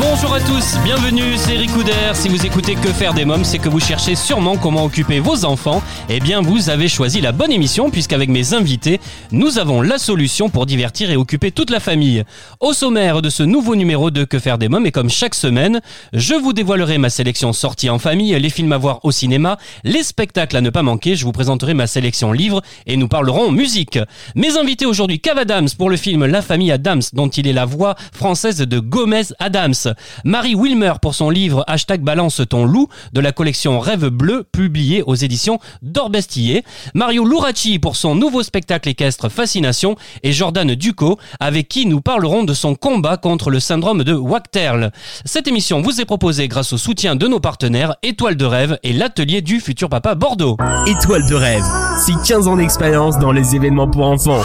Bonjour 0.00 0.32
à 0.32 0.40
tous, 0.40 0.78
bienvenue, 0.82 1.36
c'est 1.36 1.56
Eric 1.56 1.72
Couder. 1.74 1.92
Si 2.14 2.30
vous 2.30 2.46
écoutez 2.46 2.74
Que 2.74 2.88
faire 2.88 3.12
des 3.12 3.26
mômes, 3.26 3.44
c'est 3.44 3.58
que 3.58 3.68
vous 3.68 3.80
cherchez 3.80 4.14
sûrement 4.14 4.56
comment 4.56 4.84
occuper 4.84 5.20
vos 5.20 5.44
enfants. 5.44 5.82
Eh 6.08 6.20
bien, 6.20 6.40
vous 6.40 6.70
avez 6.70 6.88
choisi 6.88 7.20
la 7.20 7.32
bonne 7.32 7.52
émission 7.52 7.90
puisqu'avec 7.90 8.30
mes 8.30 8.54
invités, 8.54 8.98
nous 9.30 9.58
avons 9.58 9.82
la 9.82 9.98
solution 9.98 10.48
pour 10.48 10.64
divertir 10.64 11.10
et 11.10 11.16
occuper 11.16 11.52
toute 11.52 11.68
la 11.68 11.80
famille. 11.80 12.24
Au 12.60 12.72
sommaire 12.72 13.20
de 13.20 13.28
ce 13.28 13.42
nouveau 13.42 13.76
numéro 13.76 14.10
de 14.10 14.24
Que 14.24 14.38
faire 14.38 14.56
des 14.56 14.70
mômes 14.70 14.86
et 14.86 14.90
comme 14.90 15.10
chaque 15.10 15.34
semaine, 15.34 15.82
je 16.14 16.32
vous 16.32 16.54
dévoilerai 16.54 16.96
ma 16.96 17.10
sélection 17.10 17.52
sortie 17.52 17.90
en 17.90 17.98
famille, 17.98 18.38
les 18.40 18.50
films 18.50 18.72
à 18.72 18.78
voir 18.78 19.00
au 19.04 19.12
cinéma, 19.12 19.58
les 19.84 20.02
spectacles 20.02 20.56
à 20.56 20.62
ne 20.62 20.70
pas 20.70 20.82
manquer, 20.82 21.14
je 21.14 21.26
vous 21.26 21.32
présenterai 21.32 21.74
ma 21.74 21.86
sélection 21.86 22.32
livre 22.32 22.62
et 22.86 22.96
nous 22.96 23.08
parlerons 23.08 23.52
musique. 23.52 23.98
Mes 24.34 24.56
invités 24.56 24.86
aujourd'hui, 24.86 25.20
Cav 25.20 25.36
Adams 25.36 25.68
pour 25.76 25.90
le 25.90 25.98
film 25.98 26.24
La 26.24 26.40
famille 26.40 26.72
Adams 26.72 27.02
dont 27.12 27.28
il 27.28 27.46
est 27.46 27.52
la 27.52 27.66
voix 27.66 27.96
française 28.14 28.56
de 28.56 28.78
Gomez 28.78 29.24
Adams. 29.38 29.89
Marie 30.24 30.54
Wilmer 30.54 30.94
pour 31.00 31.14
son 31.14 31.30
livre 31.30 31.64
Hashtag 31.66 32.02
Balance 32.02 32.40
ton 32.48 32.64
loup 32.64 32.88
de 33.12 33.20
la 33.20 33.32
collection 33.32 33.80
Rêve 33.80 34.08
bleu 34.08 34.44
publié 34.50 35.02
aux 35.02 35.14
éditions 35.14 35.58
d'Orbestillé. 35.82 36.64
Mario 36.94 37.24
Luracci 37.24 37.78
pour 37.78 37.96
son 37.96 38.14
nouveau 38.14 38.42
spectacle 38.42 38.88
équestre 38.88 39.28
Fascination 39.28 39.96
et 40.22 40.32
Jordan 40.32 40.74
Ducot 40.74 41.18
avec 41.38 41.68
qui 41.68 41.86
nous 41.86 42.00
parlerons 42.00 42.44
de 42.44 42.54
son 42.54 42.74
combat 42.74 43.16
contre 43.16 43.50
le 43.50 43.60
syndrome 43.60 44.04
de 44.04 44.14
Wachterl. 44.14 44.92
Cette 45.24 45.48
émission 45.48 45.80
vous 45.80 46.00
est 46.00 46.04
proposée 46.04 46.48
grâce 46.48 46.72
au 46.72 46.78
soutien 46.78 47.16
de 47.16 47.26
nos 47.26 47.40
partenaires 47.40 47.96
Étoile 48.02 48.36
de 48.36 48.44
rêve 48.44 48.78
et 48.82 48.92
l'atelier 48.92 49.42
du 49.42 49.60
futur 49.60 49.88
papa 49.88 50.14
Bordeaux. 50.14 50.56
Étoile 50.86 51.26
de 51.28 51.34
rêve, 51.34 51.64
c'est 52.04 52.20
15 52.26 52.48
ans 52.48 52.56
d'expérience 52.56 53.18
dans 53.18 53.32
les 53.32 53.54
événements 53.54 53.88
pour 53.88 54.06
enfants. 54.06 54.42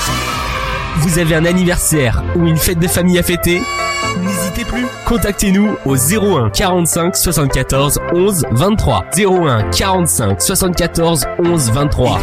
Vous 0.97 1.19
avez 1.19 1.35
un 1.35 1.45
anniversaire 1.45 2.23
ou 2.35 2.45
une 2.45 2.57
fête 2.57 2.79
de 2.79 2.87
famille 2.87 3.19
à 3.19 3.23
fêter? 3.23 3.61
N'hésitez 4.23 4.63
plus. 4.63 4.85
Contactez-nous 5.05 5.75
au 5.85 5.95
01 5.95 6.49
45 6.49 7.15
74 7.15 7.99
11 8.13 8.45
23. 8.51 9.05
01 9.17 9.63
45 9.71 10.41
74 10.41 11.25
11 11.39 11.71
23. 11.71 12.19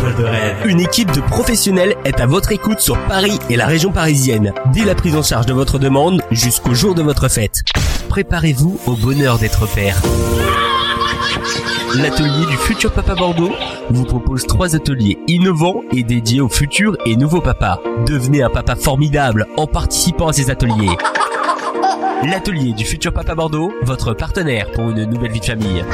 Une 0.64 0.81
équipe 0.81 1.12
de 1.12 1.20
professionnels 1.20 1.95
est 2.05 2.20
à 2.20 2.27
votre 2.27 2.53
écoute 2.53 2.81
sur 2.81 2.98
Paris 3.06 3.39
et 3.51 3.56
la 3.56 3.67
région 3.67 3.92
parisienne. 3.92 4.53
Dès 4.73 4.84
la 4.84 4.95
prise 4.95 5.17
en 5.17 5.23
charge 5.23 5.47
de 5.47 5.53
votre 5.53 5.79
demande 5.79 6.23
jusqu'au 6.31 6.75
jour 6.75 6.95
de 6.95 7.03
votre 7.03 7.29
fête. 7.29 7.62
Préparez-vous 8.09 8.81
au 8.86 8.92
bonheur 8.92 9.39
d'être 9.39 9.67
père. 9.67 10.01
L'atelier 11.95 12.47
du 12.48 12.57
futur 12.57 12.91
papa 12.93 13.15
Bordeaux 13.15 13.53
vous 13.91 14.05
propose 14.05 14.47
trois 14.47 14.75
ateliers 14.75 15.19
innovants 15.29 15.83
et 15.93 16.03
dédiés 16.03 16.41
aux 16.41 16.48
futurs 16.48 16.97
et 17.05 17.17
nouveaux 17.17 17.43
papas. 17.43 17.81
Devenez 18.07 18.43
un 18.43 18.48
papa 18.48 18.77
formidable 18.77 19.47
en 19.59 19.67
participant 19.67 20.29
à 20.29 20.33
ces 20.33 20.51
ateliers. 20.51 20.97
L'atelier 22.23 22.73
du 22.73 22.85
futur 22.85 23.13
papa 23.13 23.35
Bordeaux, 23.35 23.73
votre 23.83 24.15
partenaire 24.15 24.70
pour 24.73 24.89
une 24.89 25.05
nouvelle 25.05 25.33
vie 25.33 25.41
de 25.41 25.45
famille. 25.45 25.85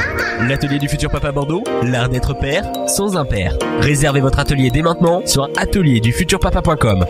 L'atelier 0.47 0.79
du 0.79 0.87
futur 0.87 1.09
papa 1.09 1.31
Bordeaux, 1.31 1.63
l'art 1.83 2.07
d'être 2.07 2.33
père 2.33 2.63
sans 2.87 3.17
un 3.17 3.25
père. 3.25 3.57
Réservez 3.81 4.21
votre 4.21 4.39
atelier 4.39 4.69
dès 4.69 4.81
maintenant 4.81 5.21
sur 5.25 5.49
atelierdufuturpapa.com. 5.57 7.05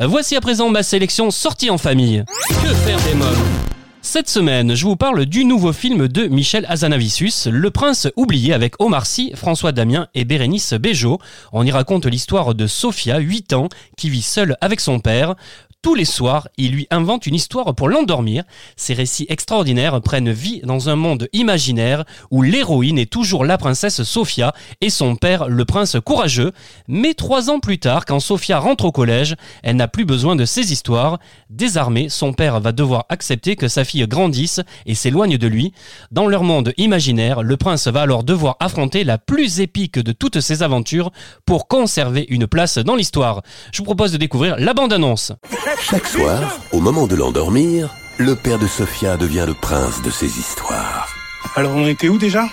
Voici 0.00 0.36
à 0.36 0.40
présent 0.40 0.68
ma 0.70 0.82
sélection 0.82 1.30
sortie 1.30 1.70
en 1.70 1.78
famille. 1.78 2.24
Que 2.62 2.74
faire 2.74 2.98
des 3.00 3.14
mômes? 3.14 3.69
Cette 4.02 4.30
semaine, 4.30 4.74
je 4.74 4.86
vous 4.86 4.96
parle 4.96 5.26
du 5.26 5.44
nouveau 5.44 5.72
film 5.72 6.08
de 6.08 6.26
Michel 6.26 6.64
Hazanavicius, 6.68 7.46
Le 7.46 7.70
Prince 7.70 8.08
oublié 8.16 8.54
avec 8.54 8.80
Omar 8.80 9.04
Sy, 9.04 9.32
François 9.34 9.72
Damien 9.72 10.08
et 10.14 10.24
Bérénice 10.24 10.72
Bejo. 10.72 11.18
On 11.52 11.66
y 11.66 11.70
raconte 11.70 12.06
l'histoire 12.06 12.54
de 12.54 12.66
Sophia, 12.66 13.18
8 13.18 13.52
ans, 13.52 13.68
qui 13.98 14.08
vit 14.08 14.22
seule 14.22 14.56
avec 14.62 14.80
son 14.80 15.00
père. 15.00 15.34
Tous 15.82 15.94
les 15.94 16.04
soirs, 16.04 16.46
il 16.58 16.72
lui 16.72 16.86
invente 16.90 17.26
une 17.26 17.34
histoire 17.34 17.74
pour 17.74 17.88
l'endormir. 17.88 18.44
Ces 18.76 18.92
récits 18.92 19.24
extraordinaires 19.30 19.98
prennent 20.02 20.30
vie 20.30 20.60
dans 20.62 20.90
un 20.90 20.94
monde 20.94 21.26
imaginaire 21.32 22.04
où 22.30 22.42
l'héroïne 22.42 22.98
est 22.98 23.10
toujours 23.10 23.46
la 23.46 23.56
princesse 23.56 24.02
Sophia 24.02 24.52
et 24.82 24.90
son 24.90 25.16
père 25.16 25.48
le 25.48 25.64
prince 25.64 25.96
courageux. 26.04 26.52
Mais 26.86 27.14
trois 27.14 27.48
ans 27.48 27.60
plus 27.60 27.78
tard, 27.78 28.04
quand 28.04 28.20
Sophia 28.20 28.58
rentre 28.58 28.84
au 28.84 28.92
collège, 28.92 29.36
elle 29.62 29.76
n'a 29.76 29.88
plus 29.88 30.04
besoin 30.04 30.36
de 30.36 30.44
ces 30.44 30.70
histoires. 30.70 31.18
Désarmé, 31.48 32.10
son 32.10 32.34
père 32.34 32.60
va 32.60 32.72
devoir 32.72 33.06
accepter 33.08 33.56
que 33.56 33.66
sa 33.66 33.84
fille 33.84 34.06
grandisse 34.06 34.60
et 34.84 34.94
s'éloigne 34.94 35.38
de 35.38 35.46
lui. 35.46 35.72
Dans 36.10 36.26
leur 36.26 36.44
monde 36.44 36.74
imaginaire, 36.76 37.42
le 37.42 37.56
prince 37.56 37.88
va 37.88 38.02
alors 38.02 38.22
devoir 38.22 38.58
affronter 38.60 39.02
la 39.02 39.16
plus 39.16 39.60
épique 39.60 39.98
de 39.98 40.12
toutes 40.12 40.40
ses 40.40 40.62
aventures 40.62 41.10
pour 41.46 41.68
conserver 41.68 42.26
une 42.28 42.46
place 42.46 42.76
dans 42.76 42.96
l'histoire. 42.96 43.40
Je 43.72 43.78
vous 43.78 43.84
propose 43.84 44.12
de 44.12 44.18
découvrir 44.18 44.56
la 44.58 44.74
bande-annonce. 44.74 45.32
Chaque 45.78 46.06
soir, 46.06 46.58
au 46.72 46.80
moment 46.80 47.06
de 47.06 47.14
l'endormir, 47.14 47.94
le 48.18 48.34
père 48.34 48.58
de 48.58 48.66
Sophia 48.66 49.16
devient 49.16 49.44
le 49.46 49.54
prince 49.54 50.02
de 50.02 50.10
ses 50.10 50.38
histoires. 50.38 51.08
Alors 51.54 51.72
on 51.74 51.86
était 51.86 52.08
où 52.08 52.18
déjà? 52.18 52.44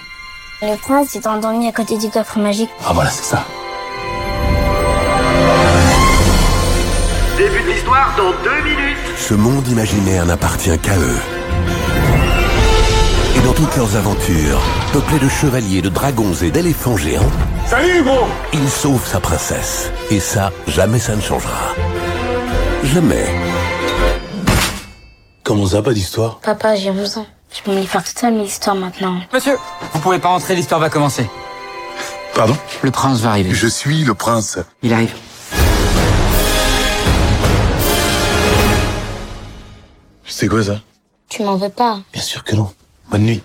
Le 0.62 0.76
prince 0.78 1.10
s'est 1.10 1.28
endormi 1.28 1.68
à 1.68 1.72
côté 1.72 1.98
du 1.98 2.10
coffre 2.10 2.38
magique. 2.38 2.70
Ah 2.86 2.94
voilà, 2.94 3.10
c'est 3.10 3.24
ça. 3.24 3.46
Début 7.38 7.64
de 7.64 7.72
l'histoire 7.72 8.14
dans 8.18 8.32
deux 8.44 8.64
minutes. 8.64 8.98
Ce 9.18 9.34
monde 9.34 9.68
imaginaire 9.68 10.26
n'appartient 10.26 10.78
qu'à 10.80 10.98
eux. 10.98 11.20
Et 13.36 13.40
dans 13.42 13.54
toutes 13.54 13.76
leurs 13.78 13.96
aventures, 13.96 14.62
peuplées 14.94 15.20
de 15.20 15.30
chevaliers, 15.30 15.82
de 15.82 15.90
dragons 15.90 16.34
et 16.34 16.52
d'éléphants 16.52 16.98
géants, 16.98 17.32
Salut 17.68 18.00
Hugo 18.00 18.28
il 18.54 18.70
sauve 18.70 19.06
sa 19.06 19.20
princesse. 19.20 19.92
Et 20.10 20.20
ça, 20.20 20.52
jamais 20.68 21.00
ça 21.00 21.16
ne 21.16 21.22
changera. 21.22 21.76
Jamais. 22.94 23.25
Comment 25.44 25.66
ça, 25.68 25.81
pas 25.81 25.94
d'histoire 25.94 26.40
Papa, 26.40 26.75
j'ai 26.75 26.90
11 26.90 27.18
ans. 27.18 27.28
Je 27.56 27.62
peux 27.62 27.72
me 27.72 27.78
les 27.80 27.86
faire 27.88 28.03
toute 28.03 28.18
seule, 28.18 28.34
mes 28.34 28.46
histoires 28.46 28.75
maintenant. 28.75 29.20
Monsieur, 29.34 29.58
vous 29.94 30.00
pouvez 30.00 30.20
pas 30.20 30.30
rentrer, 30.30 30.56
l'histoire 30.56 30.80
va 30.80 30.90
commencer. 30.90 31.30
Pardon 32.34 32.56
Le 32.81 32.92
prince 32.92 33.20
va 33.22 33.31
arriver. 33.31 33.53
Je 33.53 33.68
suis 33.68 34.03
le 34.03 34.14
prince. 34.14 34.59
Il 34.84 34.94
arrive. 34.94 35.14
C'est 40.25 40.48
quoi 40.48 40.64
ça? 40.64 40.80
Tu 41.30 41.44
m'en 41.44 41.56
veux 41.56 41.69
pas? 41.69 42.00
Bien 42.14 42.22
sûr 42.22 42.44
que 42.44 42.56
non. 42.56 42.72
Bonne 43.09 43.24
nuit. 43.24 43.42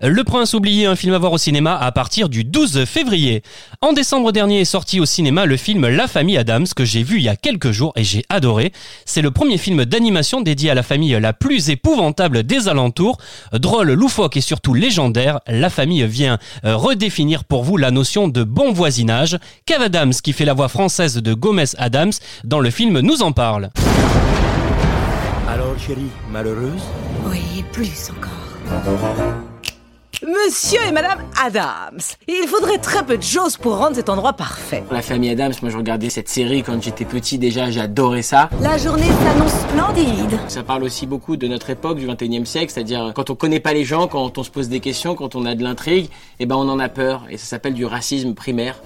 Le 0.00 0.22
Prince 0.22 0.54
oublié, 0.54 0.86
un 0.86 0.94
film 0.94 1.12
à 1.14 1.18
voir 1.18 1.32
au 1.32 1.38
cinéma 1.38 1.76
à 1.76 1.90
partir 1.90 2.28
du 2.28 2.44
12 2.44 2.84
février. 2.84 3.42
En 3.80 3.92
décembre 3.92 4.30
dernier 4.30 4.60
est 4.60 4.64
sorti 4.64 5.00
au 5.00 5.06
cinéma 5.06 5.44
le 5.44 5.56
film 5.56 5.88
La 5.88 6.06
famille 6.06 6.38
Adams 6.38 6.68
que 6.76 6.84
j'ai 6.84 7.02
vu 7.02 7.16
il 7.16 7.24
y 7.24 7.28
a 7.28 7.34
quelques 7.34 7.72
jours 7.72 7.92
et 7.96 8.04
j'ai 8.04 8.24
adoré. 8.28 8.72
C'est 9.06 9.22
le 9.22 9.32
premier 9.32 9.58
film 9.58 9.84
d'animation 9.84 10.40
dédié 10.40 10.70
à 10.70 10.74
la 10.74 10.84
famille 10.84 11.18
la 11.20 11.32
plus 11.32 11.70
épouvantable 11.70 12.44
des 12.44 12.68
alentours. 12.68 13.18
Drôle, 13.52 13.90
loufoque 13.92 14.36
et 14.36 14.40
surtout 14.40 14.72
légendaire, 14.72 15.40
la 15.48 15.68
famille 15.68 16.06
vient 16.06 16.38
euh, 16.64 16.76
redéfinir 16.76 17.42
pour 17.42 17.64
vous 17.64 17.76
la 17.76 17.90
notion 17.90 18.28
de 18.28 18.44
bon 18.44 18.72
voisinage. 18.72 19.36
Kev 19.66 19.82
Adams, 19.82 20.14
qui 20.14 20.32
fait 20.32 20.44
la 20.44 20.54
voix 20.54 20.68
française 20.68 21.16
de 21.16 21.34
Gomez 21.34 21.74
Adams, 21.76 22.12
dans 22.44 22.60
le 22.60 22.70
film 22.70 23.00
nous 23.00 23.22
en 23.22 23.32
parle. 23.32 23.70
Alors, 25.48 25.76
chérie, 25.76 26.10
malheureuse? 26.30 26.82
Oui, 27.26 27.64
plus 27.72 28.10
encore. 28.16 29.47
Monsieur 30.22 30.80
et 30.84 30.90
Madame 30.90 31.20
Adams, 31.40 32.00
il 32.26 32.48
faudrait 32.48 32.78
très 32.78 33.04
peu 33.04 33.16
de 33.16 33.22
choses 33.22 33.56
pour 33.56 33.76
rendre 33.78 33.94
cet 33.94 34.08
endroit 34.08 34.32
parfait. 34.32 34.82
La 34.90 35.00
famille 35.00 35.30
Adams, 35.30 35.52
moi 35.62 35.70
je 35.70 35.76
regardais 35.76 36.10
cette 36.10 36.28
série 36.28 36.64
quand 36.64 36.82
j'étais 36.82 37.04
petit 37.04 37.38
déjà, 37.38 37.70
j'adorais 37.70 38.22
ça. 38.22 38.50
La 38.60 38.78
journée 38.78 39.06
s'annonce 39.06 39.52
splendide. 39.52 40.38
Ça 40.48 40.64
parle 40.64 40.82
aussi 40.82 41.06
beaucoup 41.06 41.36
de 41.36 41.46
notre 41.46 41.70
époque, 41.70 41.98
du 41.98 42.06
21 42.06 42.42
e 42.42 42.44
siècle, 42.44 42.72
c'est-à-dire 42.72 43.12
quand 43.14 43.30
on 43.30 43.36
connaît 43.36 43.60
pas 43.60 43.72
les 43.72 43.84
gens, 43.84 44.08
quand 44.08 44.36
on 44.38 44.42
se 44.42 44.50
pose 44.50 44.68
des 44.68 44.80
questions, 44.80 45.14
quand 45.14 45.36
on 45.36 45.46
a 45.46 45.54
de 45.54 45.62
l'intrigue, 45.62 46.10
et 46.40 46.46
ben 46.46 46.56
on 46.56 46.68
en 46.68 46.80
a 46.80 46.88
peur. 46.88 47.22
Et 47.30 47.36
ça 47.36 47.46
s'appelle 47.46 47.74
du 47.74 47.86
racisme 47.86 48.34
primaire. 48.34 48.80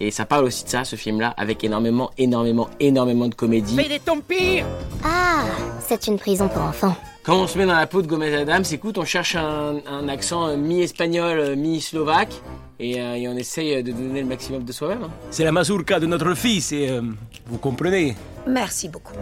Et 0.00 0.10
ça 0.10 0.26
parle 0.26 0.44
aussi 0.44 0.64
de 0.64 0.68
ça, 0.68 0.84
ce 0.84 0.96
film-là, 0.96 1.32
avec 1.38 1.64
énormément, 1.64 2.10
énormément, 2.18 2.68
énormément 2.78 3.28
de 3.28 3.34
comédie. 3.34 3.74
Mais 3.74 3.86
il 3.86 3.92
est 3.92 4.04
ton 4.04 4.20
pire 4.20 4.66
Ah, 5.02 5.44
c'est 5.80 6.08
une 6.08 6.18
prison 6.18 6.48
pour 6.48 6.62
enfants. 6.62 6.94
Quand 7.24 7.36
on 7.40 7.46
se 7.46 7.56
met 7.56 7.64
dans 7.64 7.74
la 7.74 7.86
peau 7.86 8.02
de 8.02 8.06
Gomez 8.06 8.34
Adams, 8.34 8.64
écoute, 8.70 8.98
on 8.98 9.04
cherche 9.04 9.34
un, 9.34 9.76
un 9.86 10.08
accent 10.08 10.46
euh, 10.48 10.56
mi-espagnol, 10.56 11.38
euh, 11.38 11.56
mi-slovaque, 11.56 12.34
et, 12.78 13.00
euh, 13.00 13.14
et 13.14 13.26
on 13.28 13.36
essaye 13.36 13.82
de 13.82 13.92
donner 13.92 14.20
le 14.20 14.26
maximum 14.28 14.62
de 14.64 14.72
soi-même. 14.72 15.04
hein. 15.04 15.10
C'est 15.30 15.44
la 15.44 15.52
mazurka 15.52 15.98
de 16.00 16.06
notre 16.06 16.34
fils 16.34 16.70
et 16.72 16.90
euh, 16.90 17.00
vous 17.46 17.56
comprenez 17.58 18.14
Merci 18.46 18.90
beaucoup. 18.90 19.14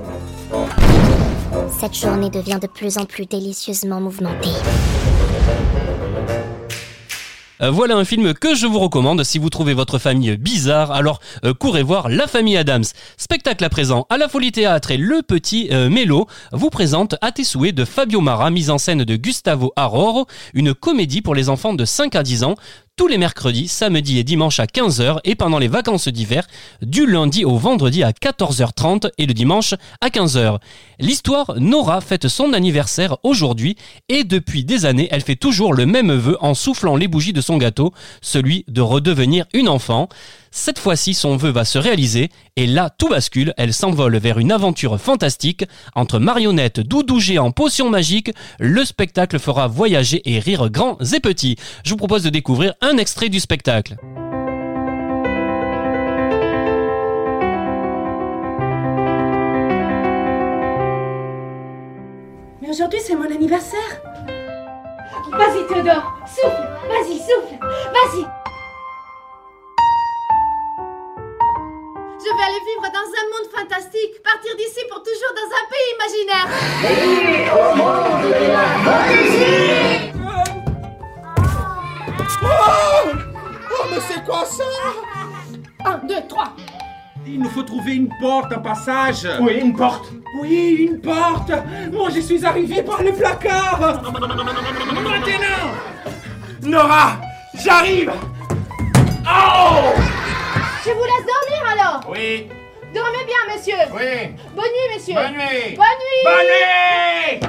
Cette 1.81 1.95
journée 1.97 2.29
devient 2.31 2.59
de 2.61 2.67
plus 2.67 2.99
en 2.99 3.05
plus 3.05 3.27
délicieusement 3.27 4.01
mouvementée. 4.01 4.49
Euh, 7.61 7.71
voilà 7.71 7.97
un 7.97 8.05
film 8.05 8.35
que 8.35 8.55
je 8.55 8.67
vous 8.67 8.79
recommande 8.79 9.23
si 9.25 9.39
vous 9.39 9.51
trouvez 9.51 9.75
votre 9.75 9.99
famille 9.99 10.37
bizarre. 10.37 10.91
Alors 10.93 11.21
euh, 11.45 11.53
courez 11.55 11.83
voir 11.83 12.09
La 12.09 12.27
Famille 12.27 12.57
Adams. 12.57 12.85
Spectacle 13.17 13.65
à 13.65 13.69
présent 13.69 14.07
à 14.09 14.17
la 14.17 14.29
Folie 14.29 14.53
Théâtre 14.53 14.91
et 14.91 14.97
Le 14.97 15.23
Petit 15.23 15.69
euh, 15.71 15.91
Mélo 15.91 16.27
vous 16.53 16.71
présente 16.71 17.17
À 17.21 17.33
tes 17.33 17.45
souhaits 17.45 17.75
de 17.75 17.85
Fabio 17.85 18.21
Mara, 18.21 18.51
mise 18.51 18.71
en 18.71 18.79
scène 18.79 19.05
de 19.05 19.17
Gustavo 19.17 19.73
Aroro, 19.77 20.27
une 20.55 20.75
comédie 20.75 21.23
pour 21.23 21.35
les 21.35 21.49
enfants 21.49 21.75
de 21.75 21.85
5 21.85 22.15
à 22.15 22.23
10 22.23 22.45
ans 22.45 22.55
tous 22.97 23.09
les 23.09 23.17
mercredis, 23.17 23.69
samedis 23.69 24.19
et 24.19 24.25
dimanches 24.25 24.61
à 24.61 24.67
15h 24.67 25.21
et 25.25 25.35
pendant 25.35 25.59
les 25.59 25.69
vacances 25.69 26.09
d'hiver, 26.09 26.47
du 26.83 27.07
lundi 27.07 27.45
au 27.45 27.57
vendredi 27.57 28.03
à 28.03 28.11
14h30 28.11 29.11
et 29.17 29.25
le 29.25 29.33
dimanche 29.33 29.75
à 30.03 30.09
15h. 30.09 30.59
L'histoire, 30.99 31.55
Nora 31.59 32.03
fête 32.03 32.29
son 32.29 32.53
anniversaire 32.53 33.17
aujourd'hui 33.23 33.77
et 34.11 34.25
depuis 34.25 34.65
des 34.65 34.85
années, 34.85 35.09
elle 35.11 35.23
fait 35.23 35.37
toujours 35.37 35.73
le 35.73 35.87
même 35.87 36.13
vœu 36.13 36.37
en 36.41 36.53
soufflant 36.53 36.97
les 36.97 37.09
bougies 37.09 37.33
de 37.33 37.41
son 37.41 37.57
gâteau, 37.57 37.93
celui 38.21 38.65
de 38.69 38.83
redevenir 38.83 39.47
une 39.55 39.69
enfant. 39.69 40.09
Cette 40.55 40.79
fois-ci, 40.79 41.15
son 41.15 41.37
vœu 41.37 41.51
va 41.51 41.65
se 41.65 41.79
réaliser 41.79 42.29
et 42.57 42.67
là, 42.67 42.91
tout 42.91 43.09
bascule. 43.09 43.55
Elle 43.57 43.73
s'envole 43.73 44.19
vers 44.19 44.39
une 44.39 44.53
aventure 44.53 45.01
fantastique 45.01 45.65
entre 45.95 46.19
marionnettes, 46.19 46.79
doudou 46.79 47.19
géants, 47.21 47.53
potions 47.53 47.89
magiques. 47.89 48.31
Le 48.61 48.85
spectacle 48.85 49.39
fera 49.39 49.67
voyager 49.67 50.21
et 50.27 50.39
rire 50.39 50.69
grands 50.69 50.99
et 51.15 51.21
petits. 51.21 51.57
Je 51.87 51.91
vous 51.91 51.97
propose 51.97 52.23
de 52.23 52.29
découvrir 52.29 52.75
un 52.83 52.99
extrait 52.99 53.31
du 53.31 53.41
spectacle. 53.41 53.97
Mais 62.61 62.69
aujourd'hui, 62.69 63.01
c'est 63.03 63.17
mon 63.17 63.25
anniversaire. 63.25 63.81
Vas-y, 65.33 65.67
Théodore, 65.67 66.13
souffle, 66.27 66.69
vas-y, 66.91 67.17
souffle, 67.17 67.59
vas-y. 67.59 68.52
Je 72.25 72.29
vais 72.37 72.43
aller 72.45 72.63
vivre 72.65 72.83
dans 72.93 73.09
un 73.21 73.27
monde 73.33 73.49
fantastique, 73.53 74.23
partir 74.23 74.55
d'ici 74.57 74.81
pour 74.89 75.03
toujours 75.03 75.33
dans 75.35 75.51
un 75.59 75.65
pays 75.73 75.89
imaginaire. 75.97 76.47
Et 76.85 77.51
au 77.51 77.75
monde 77.75 78.23
de 78.31 78.47
la 78.53 78.67
fantaisie 78.85 80.13
Oh 82.45 83.09
Oh, 83.75 83.85
mais 83.91 84.01
c'est 84.09 84.23
quoi 84.25 84.45
ça? 84.45 84.65
Un, 85.85 85.99
deux, 86.07 86.23
trois. 86.29 86.53
Il 87.27 87.41
nous 87.41 87.51
faut 87.51 87.63
trouver 87.63 87.95
une 87.95 88.09
porte, 88.21 88.53
un 88.53 88.61
passage. 88.61 89.27
Oui, 89.41 89.55
une 89.55 89.75
porte. 89.75 90.07
Oui, 90.41 90.89
une 90.91 91.01
porte. 91.01 91.51
Moi, 91.91 92.11
je 92.15 92.21
suis 92.21 92.45
arrivé 92.45 92.83
par 92.83 93.03
le 93.03 93.13
placard. 93.13 93.81
Maintenant. 93.81 94.37
Nora, 96.63 97.17
j'arrive. 97.55 98.13
Oh 99.27 99.93
Je 100.93 100.97
vous 100.99 101.05
laisse 101.05 101.25
dormir 101.25 101.73
alors. 101.73 102.01
Oui, 102.11 102.49
Dormez 102.93 103.25
bien, 103.25 103.55
monsieur. 103.55 103.75
oui. 103.95 104.35
Bonne 104.55 104.65
nuit, 104.65 104.95
monsieur. 104.95 105.15
Bonne 105.15 105.33
nuit. 105.33 105.75
Bonne 105.75 105.99
nuit. 106.03 106.25
Bonne 106.27 106.45
nuit. 106.45 107.49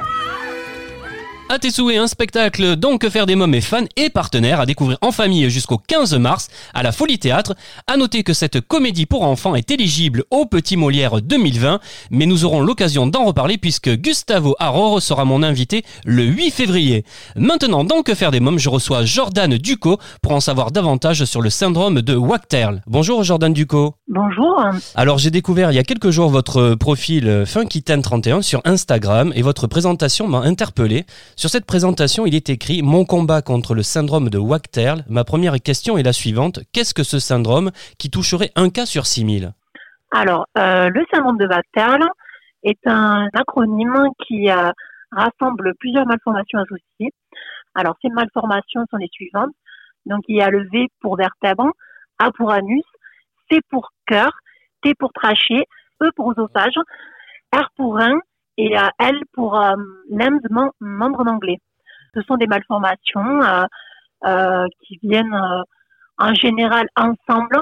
À 1.50 1.58
tes 1.58 1.70
souhaits, 1.70 1.98
un 1.98 2.06
spectacle 2.06 2.74
dont 2.74 2.96
Que 2.96 3.10
faire 3.10 3.26
des 3.26 3.36
mômes 3.36 3.54
est 3.54 3.60
fan 3.60 3.86
et 3.96 4.08
partenaire 4.08 4.60
à 4.60 4.66
découvrir 4.66 4.96
en 5.02 5.12
famille 5.12 5.50
jusqu'au 5.50 5.76
15 5.76 6.14
mars 6.14 6.48
à 6.72 6.82
la 6.82 6.90
Folie 6.90 7.18
Théâtre. 7.18 7.54
À 7.86 7.98
noter 7.98 8.22
que 8.22 8.32
cette 8.32 8.62
comédie 8.62 9.04
pour 9.04 9.24
enfants 9.24 9.54
est 9.54 9.70
éligible 9.70 10.24
au 10.30 10.46
Petit 10.46 10.78
Molière 10.78 11.20
2020, 11.20 11.80
mais 12.10 12.24
nous 12.24 12.46
aurons 12.46 12.62
l'occasion 12.62 13.06
d'en 13.06 13.24
reparler 13.24 13.58
puisque 13.58 13.94
Gustavo 13.94 14.56
Aroro 14.58 15.00
sera 15.00 15.26
mon 15.26 15.42
invité 15.42 15.84
le 16.06 16.24
8 16.24 16.50
février. 16.50 17.04
Maintenant, 17.36 17.84
dans 17.84 18.02
Que 18.02 18.14
faire 18.14 18.30
des 18.30 18.40
mômes, 18.40 18.58
je 18.58 18.70
reçois 18.70 19.04
Jordan 19.04 19.58
Ducot 19.58 19.98
pour 20.22 20.32
en 20.32 20.40
savoir 20.40 20.70
davantage 20.70 21.26
sur 21.26 21.42
le 21.42 21.50
syndrome 21.50 22.00
de 22.00 22.16
Wachterl. 22.16 22.82
Bonjour 22.86 23.22
Jordan 23.22 23.52
Ducot. 23.52 23.96
Bonjour. 24.08 24.64
Alors 24.94 25.18
j'ai 25.18 25.30
découvert 25.30 25.72
il 25.72 25.74
y 25.74 25.78
a 25.78 25.84
quelques 25.84 26.10
jours 26.10 26.30
votre 26.30 26.74
profil 26.74 27.28
euh, 27.28 27.44
Funkiten31 27.44 28.40
sur 28.40 28.62
Instagram 28.64 29.30
et 29.36 29.42
votre 29.42 29.66
présentation 29.66 30.26
m'a 30.26 30.38
interpellé. 30.38 31.04
Sur 31.36 31.50
cette 31.50 31.66
présentation, 31.66 32.26
il 32.26 32.34
est 32.34 32.48
écrit 32.48 32.82
Mon 32.82 33.04
combat 33.04 33.42
contre 33.42 33.74
le 33.74 33.82
syndrome 33.82 34.30
de 34.30 34.38
Wachterl. 34.38 35.04
Ma 35.08 35.24
première 35.24 35.60
question 35.60 35.98
est 35.98 36.04
la 36.04 36.12
suivante. 36.12 36.60
Qu'est-ce 36.72 36.94
que 36.94 37.02
ce 37.02 37.18
syndrome 37.18 37.72
qui 37.98 38.08
toucherait 38.08 38.52
un 38.54 38.70
cas 38.70 38.86
sur 38.86 39.06
6000 39.06 39.52
Alors, 40.12 40.46
euh, 40.56 40.88
le 40.90 41.04
syndrome 41.12 41.36
de 41.36 41.46
Wachterl 41.46 42.04
est 42.62 42.78
un 42.86 43.28
acronyme 43.34 44.10
qui 44.26 44.48
euh, 44.48 44.70
rassemble 45.10 45.74
plusieurs 45.80 46.06
malformations 46.06 46.60
associées. 46.60 47.12
Alors, 47.74 47.96
ces 48.00 48.10
malformations 48.10 48.84
sont 48.90 48.96
les 48.96 49.10
suivantes. 49.10 49.52
Donc, 50.06 50.22
il 50.28 50.36
y 50.36 50.42
a 50.42 50.50
le 50.50 50.68
V 50.70 50.86
pour 51.00 51.16
vertèbre, 51.16 51.68
A 52.20 52.30
pour 52.30 52.52
anus, 52.52 52.84
C 53.50 53.58
pour 53.70 53.90
cœur, 54.06 54.30
T 54.82 54.94
pour 54.94 55.12
trachée, 55.12 55.64
E 56.00 56.10
pour 56.14 56.28
oesophage, 56.28 56.78
R 57.52 57.68
pour 57.76 57.96
rein 57.96 58.20
et 58.58 58.78
euh, 58.78 58.88
L 58.98 59.20
pour 59.32 59.60
euh, 59.60 59.74
limbs, 60.10 60.40
mem- 60.50 60.70
membre 60.80 61.24
d'anglais. 61.24 61.58
Ce 62.14 62.22
sont 62.22 62.36
des 62.36 62.46
malformations 62.46 63.42
euh, 63.42 63.64
euh, 64.26 64.66
qui 64.82 64.98
viennent 65.02 65.34
euh, 65.34 65.62
en 66.18 66.34
général 66.34 66.86
ensemble 66.96 67.56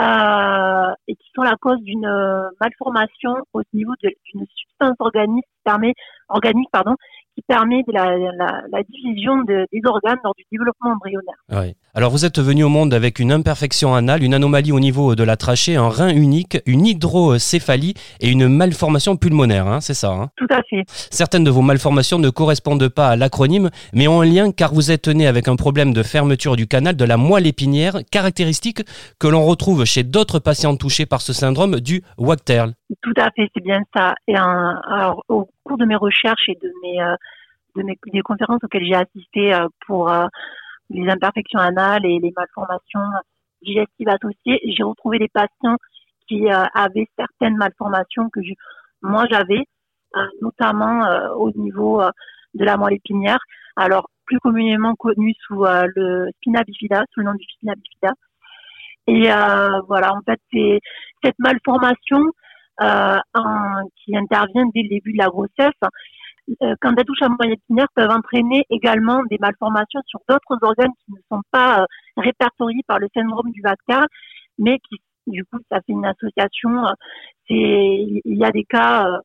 euh, 0.00 0.94
et 1.08 1.14
qui 1.16 1.28
sont 1.34 1.42
la 1.42 1.56
cause 1.56 1.80
d'une 1.82 2.06
euh, 2.06 2.48
malformation 2.60 3.34
au 3.52 3.62
niveau 3.72 3.92
d'une 4.02 4.46
substance 4.56 4.96
organique 5.00 5.44
permet, 5.64 5.94
organique 6.28 6.70
pardon, 6.70 6.94
qui 7.38 7.42
permet 7.46 7.84
de 7.86 7.92
la, 7.92 8.16
la, 8.18 8.62
la 8.72 8.82
division 8.82 9.36
de- 9.44 9.64
des 9.72 9.80
organes 9.84 10.18
lors 10.24 10.34
du 10.36 10.42
développement 10.50 10.90
embryonnaire. 10.90 11.36
Oui. 11.50 11.76
Alors 11.94 12.10
vous 12.10 12.24
êtes 12.24 12.40
venu 12.40 12.64
au 12.64 12.68
monde 12.68 12.92
avec 12.92 13.20
une 13.20 13.30
imperfection 13.30 13.94
anale, 13.94 14.24
une 14.24 14.34
anomalie 14.34 14.72
au 14.72 14.80
niveau 14.80 15.14
de 15.14 15.22
la 15.22 15.36
trachée, 15.36 15.76
un 15.76 15.88
rein 15.88 16.08
unique, 16.08 16.58
une 16.66 16.84
hydrocéphalie 16.86 17.94
et 18.20 18.28
une 18.30 18.48
malformation 18.48 19.16
pulmonaire, 19.16 19.68
hein, 19.68 19.80
c'est 19.80 19.94
ça 19.94 20.10
hein 20.10 20.30
Tout 20.36 20.46
à 20.50 20.62
fait. 20.68 20.82
Certaines 20.88 21.44
de 21.44 21.50
vos 21.50 21.62
malformations 21.62 22.18
ne 22.18 22.28
correspondent 22.30 22.88
pas 22.88 23.08
à 23.10 23.16
l'acronyme, 23.16 23.70
mais 23.94 24.08
ont 24.08 24.20
un 24.20 24.24
lien 24.26 24.50
car 24.50 24.74
vous 24.74 24.90
êtes 24.90 25.06
né 25.08 25.26
avec 25.28 25.46
un 25.46 25.54
problème 25.56 25.92
de 25.92 26.02
fermeture 26.02 26.56
du 26.56 26.66
canal 26.66 26.96
de 26.96 27.04
la 27.04 27.16
moelle 27.16 27.46
épinière, 27.46 27.98
caractéristique 28.10 28.82
que 29.20 29.28
l'on 29.28 29.44
retrouve 29.44 29.84
chez 29.84 30.02
d'autres 30.02 30.40
patients 30.40 30.76
touchés 30.76 31.06
par 31.06 31.20
ce 31.20 31.32
syndrome 31.32 31.78
du 31.80 32.02
Wachterl. 32.18 32.72
Tout 33.02 33.12
à 33.16 33.30
fait, 33.36 33.48
c'est 33.54 33.62
bien 33.62 33.80
ça. 33.96 34.14
Et 34.26 34.36
un- 34.36 34.80
alors, 34.90 35.22
au 35.28 35.46
cours 35.68 35.78
de 35.78 35.84
mes 35.84 35.96
recherches 35.96 36.48
et 36.48 36.58
de 36.60 36.72
mes, 36.82 37.02
euh, 37.02 37.94
des 38.12 38.22
conférences 38.22 38.64
auxquelles 38.64 38.86
j'ai 38.86 38.94
assisté 38.94 39.54
euh, 39.54 39.68
pour 39.86 40.10
euh, 40.10 40.26
les 40.90 41.08
imperfections 41.08 41.60
anales 41.60 42.04
et 42.06 42.18
les 42.18 42.32
malformations 42.34 43.04
digestives 43.62 44.08
associées, 44.08 44.60
j'ai 44.64 44.82
retrouvé 44.82 45.18
des 45.18 45.28
patients 45.28 45.76
qui 46.26 46.48
avaient 46.48 47.08
certaines 47.18 47.56
malformations 47.56 48.30
que 48.30 48.40
moi 49.02 49.26
j'avais, 49.30 49.64
notamment 50.40 51.02
au 51.36 51.50
niveau 51.52 52.02
de 52.54 52.64
la 52.64 52.76
moelle 52.76 52.94
épinière. 52.94 53.38
Alors, 53.76 54.08
plus 54.26 54.38
communément 54.38 54.94
connu 54.94 55.34
sous 55.46 55.64
le 55.64 56.30
spina 56.36 56.62
bifida, 56.62 57.02
sous 57.12 57.20
le 57.20 57.26
nom 57.26 57.34
du 57.34 57.44
spina 57.44 57.74
bifida. 57.74 58.12
Et 59.06 59.24
voilà, 59.88 60.14
en 60.14 60.20
fait, 60.22 60.40
cette 61.22 61.38
malformation 61.38 62.22
en- 62.80 63.82
qui 63.96 64.16
intervient 64.16 64.66
dès 64.74 64.82
le 64.82 64.88
début 64.88 65.12
de 65.12 65.18
la 65.18 65.28
grossesse, 65.28 65.72
euh, 66.62 66.74
quand 66.80 66.94
elles 66.96 67.04
touchent 67.04 67.22
à 67.22 67.28
moelle 67.28 67.52
épinière, 67.52 67.88
peuvent 67.94 68.10
entraîner 68.10 68.64
également 68.70 69.22
des 69.30 69.38
malformations 69.40 70.00
sur 70.06 70.20
d'autres 70.28 70.58
organes 70.62 70.92
qui 71.04 71.12
ne 71.12 71.18
sont 71.30 71.42
pas 71.50 71.82
euh, 71.82 71.86
répertoriés 72.16 72.82
par 72.86 72.98
le 72.98 73.08
syndrome 73.14 73.50
du 73.52 73.60
Vacar, 73.62 74.06
mais 74.58 74.78
qui, 74.88 74.96
du 75.26 75.44
coup, 75.44 75.58
ça 75.70 75.78
fait 75.78 75.92
une 75.92 76.06
association. 76.06 76.86
euh, 76.86 76.92
il 77.50 78.20
y 78.24 78.44
a 78.44 78.50
des 78.50 78.64
cas 78.64 79.06
euh, 79.08 79.18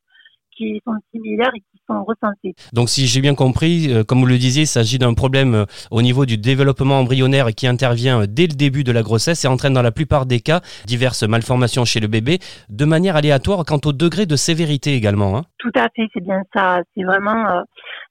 qui 0.56 0.80
sont 0.84 0.94
similaires 1.12 1.50
et 1.54 1.60
qui 1.60 1.80
sont 1.88 2.04
recensés. 2.04 2.54
Donc 2.72 2.88
si 2.88 3.06
j'ai 3.06 3.20
bien 3.20 3.34
compris, 3.34 3.92
euh, 3.92 4.04
comme 4.04 4.20
vous 4.20 4.26
le 4.26 4.38
disiez, 4.38 4.62
il 4.62 4.66
s'agit 4.66 4.98
d'un 4.98 5.14
problème 5.14 5.54
euh, 5.54 5.64
au 5.90 6.02
niveau 6.02 6.26
du 6.26 6.38
développement 6.38 7.00
embryonnaire 7.00 7.48
qui 7.54 7.66
intervient 7.66 8.22
euh, 8.22 8.26
dès 8.28 8.46
le 8.46 8.54
début 8.54 8.84
de 8.84 8.92
la 8.92 9.02
grossesse 9.02 9.44
et 9.44 9.48
entraîne 9.48 9.74
dans 9.74 9.82
la 9.82 9.92
plupart 9.92 10.26
des 10.26 10.40
cas 10.40 10.60
diverses 10.86 11.22
malformations 11.22 11.84
chez 11.84 12.00
le 12.00 12.06
bébé, 12.06 12.38
de 12.68 12.84
manière 12.84 13.16
aléatoire 13.16 13.64
quant 13.64 13.80
au 13.84 13.92
degré 13.92 14.26
de 14.26 14.36
sévérité 14.36 14.94
également. 14.94 15.36
Hein. 15.36 15.44
Tout 15.58 15.72
à 15.74 15.88
fait, 15.94 16.08
c'est 16.12 16.22
bien 16.22 16.42
ça. 16.54 16.80
C'est 16.94 17.04
vraiment 17.04 17.48
euh, 17.48 17.62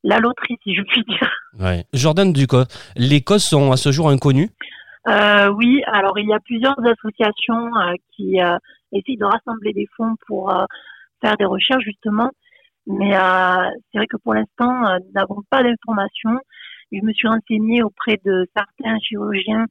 la 0.03 0.19
loterie, 0.19 0.57
si 0.63 0.75
je 0.75 0.81
puis 0.81 1.03
dire. 1.07 1.29
Ouais. 1.59 1.85
Jordan 1.93 2.31
Ducot, 2.33 2.63
les 2.95 3.21
causes 3.21 3.43
sont 3.43 3.71
à 3.71 3.77
ce 3.77 3.91
jour 3.91 4.09
inconnues? 4.09 4.50
Euh, 5.07 5.50
oui, 5.50 5.81
alors 5.88 6.17
il 6.17 6.29
y 6.29 6.33
a 6.33 6.39
plusieurs 6.39 6.77
associations 6.79 7.75
euh, 7.75 7.93
qui 8.15 8.41
euh, 8.41 8.57
essayent 8.93 9.17
de 9.17 9.25
rassembler 9.25 9.73
des 9.73 9.88
fonds 9.97 10.15
pour 10.27 10.53
faire 11.24 11.38
des 11.38 11.46
recherches 11.46 11.84
justement, 11.84 12.30
mais 12.86 13.15
euh, 13.15 13.70
c'est 13.92 13.98
vrai 13.98 14.08
que 14.08 14.18
pour 14.18 14.34
l'instant, 14.34 14.86
euh, 14.86 14.98
nous 15.00 15.12
n'avons 15.15 15.42
pas 15.50 15.63
d'informations. 15.63 16.38
Je 16.92 17.00
me 17.01 17.13
suis 17.13 17.27
renseignée 17.27 17.82
auprès 17.82 18.20
de 18.25 18.46
certains 18.56 19.00
chirurgiens 19.00 19.65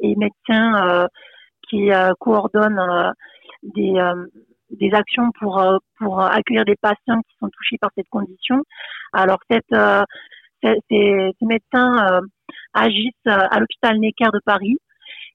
et 0.00 0.14
médecins 0.16 0.88
euh, 0.88 1.06
qui 1.68 1.90
coordonnent 2.20 3.12
des, 3.62 3.94
des 4.70 4.92
actions 4.92 5.30
pour 5.40 5.64
pour 5.98 6.22
accueillir 6.22 6.64
des 6.64 6.76
patients 6.76 7.20
qui 7.22 7.36
sont 7.40 7.48
touchés 7.48 7.78
par 7.80 7.90
cette 7.96 8.08
condition. 8.10 8.62
Alors 9.12 9.38
ces, 9.48 9.60
médecins 11.40 12.20
agissent 12.74 13.26
à 13.26 13.58
l'hôpital 13.58 13.98
Necker 13.98 14.30
de 14.32 14.40
Paris 14.44 14.76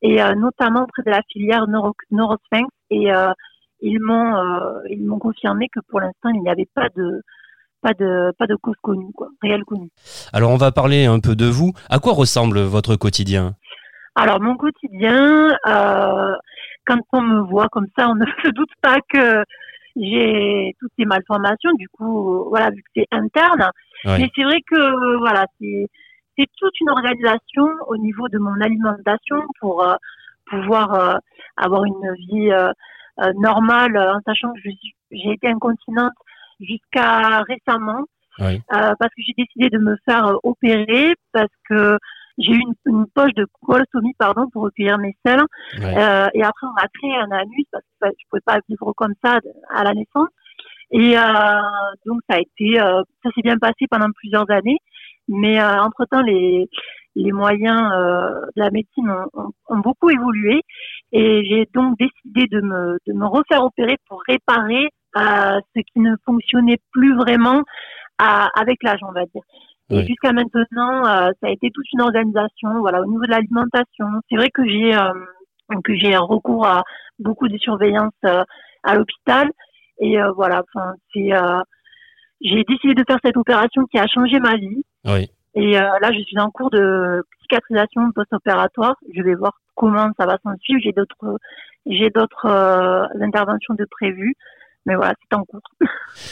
et 0.01 0.18
notamment 0.36 0.84
auprès 0.84 1.04
de 1.04 1.10
la 1.10 1.22
filière 1.32 1.68
neuro, 1.68 1.94
Neurosphinx 2.12 2.70
et 2.92 3.12
ils 3.81 4.00
m'ont 4.00 4.36
ils 4.89 5.05
m'ont 5.05 5.19
confirmé 5.19 5.67
que 5.74 5.79
pour 5.88 6.00
l'instant 6.00 6.29
il 6.33 6.41
n'y 6.41 6.50
avait 6.50 6.69
pas 6.74 6.89
de 6.95 7.21
pas 7.81 7.93
de 7.93 8.31
pas 8.38 8.48
de 8.48 8.55
cause 8.55 8.75
connue 8.81 9.12
quoi, 9.13 9.29
réelle 9.41 9.63
connue. 9.65 9.89
Alors 10.33 10.51
on 10.51 10.57
va 10.57 10.71
parler 10.71 11.05
un 11.05 11.19
peu 11.19 11.36
de 11.36 11.45
vous. 11.45 11.74
À 11.89 12.00
quoi 12.00 12.13
ressemble 12.13 12.59
votre 12.59 12.95
quotidien? 12.95 13.55
Alors 14.15 14.41
mon 14.41 14.57
quotidien, 14.57 15.55
euh, 15.67 16.36
quand 16.86 17.00
on 17.13 17.21
me 17.21 17.41
voit 17.41 17.67
comme 17.69 17.88
ça, 17.98 18.09
on 18.09 18.15
ne 18.15 18.25
se 18.43 18.50
doute 18.50 18.71
pas 18.81 18.98
que 19.07 19.43
j'ai 19.95 20.75
toutes 20.79 20.91
ces 20.98 21.05
malformations. 21.05 21.71
Du 21.77 21.88
coup, 21.89 22.45
voilà, 22.50 22.69
vu 22.69 22.81
que 22.83 22.89
c'est 22.95 23.07
interne. 23.12 23.69
Mais 24.05 24.29
c'est 24.36 24.43
vrai 24.43 24.59
que 24.69 25.17
voilà, 25.17 25.45
c'est 25.59 25.88
c'est 26.39 26.48
toute 26.57 26.79
une 26.79 26.89
organisation 26.89 27.67
au 27.88 27.98
niveau 27.98 28.29
de 28.29 28.38
mon 28.39 28.59
alimentation 28.62 29.41
pour 29.59 29.83
euh, 29.83 29.95
pouvoir 30.45 30.93
euh, 30.93 31.17
avoir 31.57 31.83
une 31.83 32.15
vie 32.29 32.51
euh, 32.51 32.71
normale, 33.36 33.98
en 33.98 34.20
sachant 34.26 34.54
que 34.54 34.60
j'ai 35.12 35.32
été 35.32 35.48
incontinente 35.48 36.14
jusqu'à 36.60 37.42
récemment. 37.42 38.06
parce 38.38 39.14
que 39.16 39.22
j'ai 39.26 39.34
décidé 39.38 39.70
de 39.70 39.80
me 39.80 39.96
faire 40.06 40.34
opérer 40.44 41.14
parce 41.34 41.52
que 41.68 41.98
j'ai 42.40 42.54
eu 42.54 42.64
une, 42.86 43.06
poche 43.14 43.34
de 43.36 43.46
colostomie 43.66 44.14
pardon 44.18 44.50
pour 44.50 44.64
recueillir 44.64 44.98
mes 44.98 45.16
selles. 45.26 45.42
Euh, 45.82 46.28
et 46.34 46.44
après 46.44 46.68
on 46.68 46.74
m'a 46.74 46.88
créé 46.94 47.16
un 47.16 47.32
anus 47.32 47.66
parce 47.72 47.84
que 48.02 48.08
je 48.18 48.26
pouvais 48.30 48.42
pas 48.46 48.60
vivre 48.68 48.94
comme 48.94 49.14
ça 49.24 49.40
à 49.74 49.84
la 49.84 49.94
naissance. 49.94 50.30
Et 50.92 51.18
euh, 51.18 51.22
donc 52.06 52.22
ça 52.30 52.38
a 52.38 52.40
été 52.40 52.80
euh, 52.80 53.04
ça 53.24 53.30
s'est 53.36 53.42
bien 53.44 53.58
passé 53.58 53.86
pendant 53.90 54.10
plusieurs 54.16 54.50
années. 54.50 54.78
Mais 55.28 55.62
euh, 55.62 55.82
entre 55.82 56.06
temps 56.06 56.22
les 56.22 56.68
les 57.16 57.32
moyens 57.32 57.92
euh, 57.94 58.30
de 58.56 58.62
la 58.62 58.72
médecine 58.72 59.10
ont, 59.34 59.51
ont, 59.68 59.80
beaucoup 59.80 60.10
évolué 60.10 60.62
et 61.12 61.44
j'ai 61.46 61.68
donc 61.74 61.98
décidé 61.98 62.48
de 62.48 62.62
me 62.62 62.98
de 63.08 63.13
me 63.13 63.25
refaire 63.25 63.63
opérer 63.63 63.98
pour 64.08 64.22
réparer 64.28 64.89
ce 65.16 65.80
qui 65.92 66.00
ne 66.00 66.16
fonctionnait 66.25 66.78
plus 66.92 67.16
vraiment 67.16 67.63
avec 68.18 68.84
l'âge 68.84 69.00
on 69.01 69.12
va 69.12 69.25
dire 69.25 69.42
et 69.92 70.06
jusqu'à 70.06 70.34
maintenant, 70.34 71.06
euh, 71.06 71.32
ça 71.42 71.48
a 71.48 71.50
été 71.50 71.72
toute 71.72 71.92
une 71.94 72.01
organisation. 72.01 72.80
Voilà, 72.80 73.01
au 73.01 73.06
niveau 73.06 73.25
de 73.25 73.32
l'alimentation, 73.32 74.06
c'est 74.30 74.38
vrai 74.38 74.50
que 74.50 74.68
j'ai 74.68 74.96
euh, 74.96 75.13
que 75.84 75.96
j'ai 75.96 76.16
recours 76.16 76.66
à 76.66 76.84
beaucoup 77.18 77.48
de 77.48 77.58
surveillance 77.58 78.13
euh, 78.25 78.44
à 78.84 78.96
l'hôpital. 78.96 79.50
Et 80.00 80.18
voilà, 80.36 80.62
enfin, 80.74 80.94
c'est 81.13 81.32
j'ai 82.42 82.63
décidé 82.63 82.94
de 82.94 83.04
faire 83.06 83.20
cette 83.22 83.36
opération 83.36 83.84
qui 83.92 84.00
a 84.00 84.08
changé 84.08 84.39
ma 84.39 84.56
vie. 84.56 84.82
Oui. 85.04 85.30
Et 85.56 85.74
là, 85.74 86.12
je 86.12 86.22
suis 86.24 86.39
en 86.39 86.51
cours 86.51 86.70
de 86.70 87.24
cicatrisation 87.41 88.12
post-opératoire. 88.13 88.96
Je 89.13 89.22
vais 89.22 89.36
voir 89.36 89.53
comment 89.75 90.10
ça 90.20 90.25
va 90.25 90.38
s'en 90.44 90.56
suivre. 90.62 90.79
J'ai 90.84 90.91
d'autres 90.91 91.39
j'ai 91.86 92.10
d'autres 92.10 92.48
interventions 93.22 93.74
de 93.74 93.86
prévues 93.89 94.36
mais 94.86 94.96
voilà, 94.96 95.13
c'est 95.22 95.36
en 95.36 95.44
cours. 95.44 95.62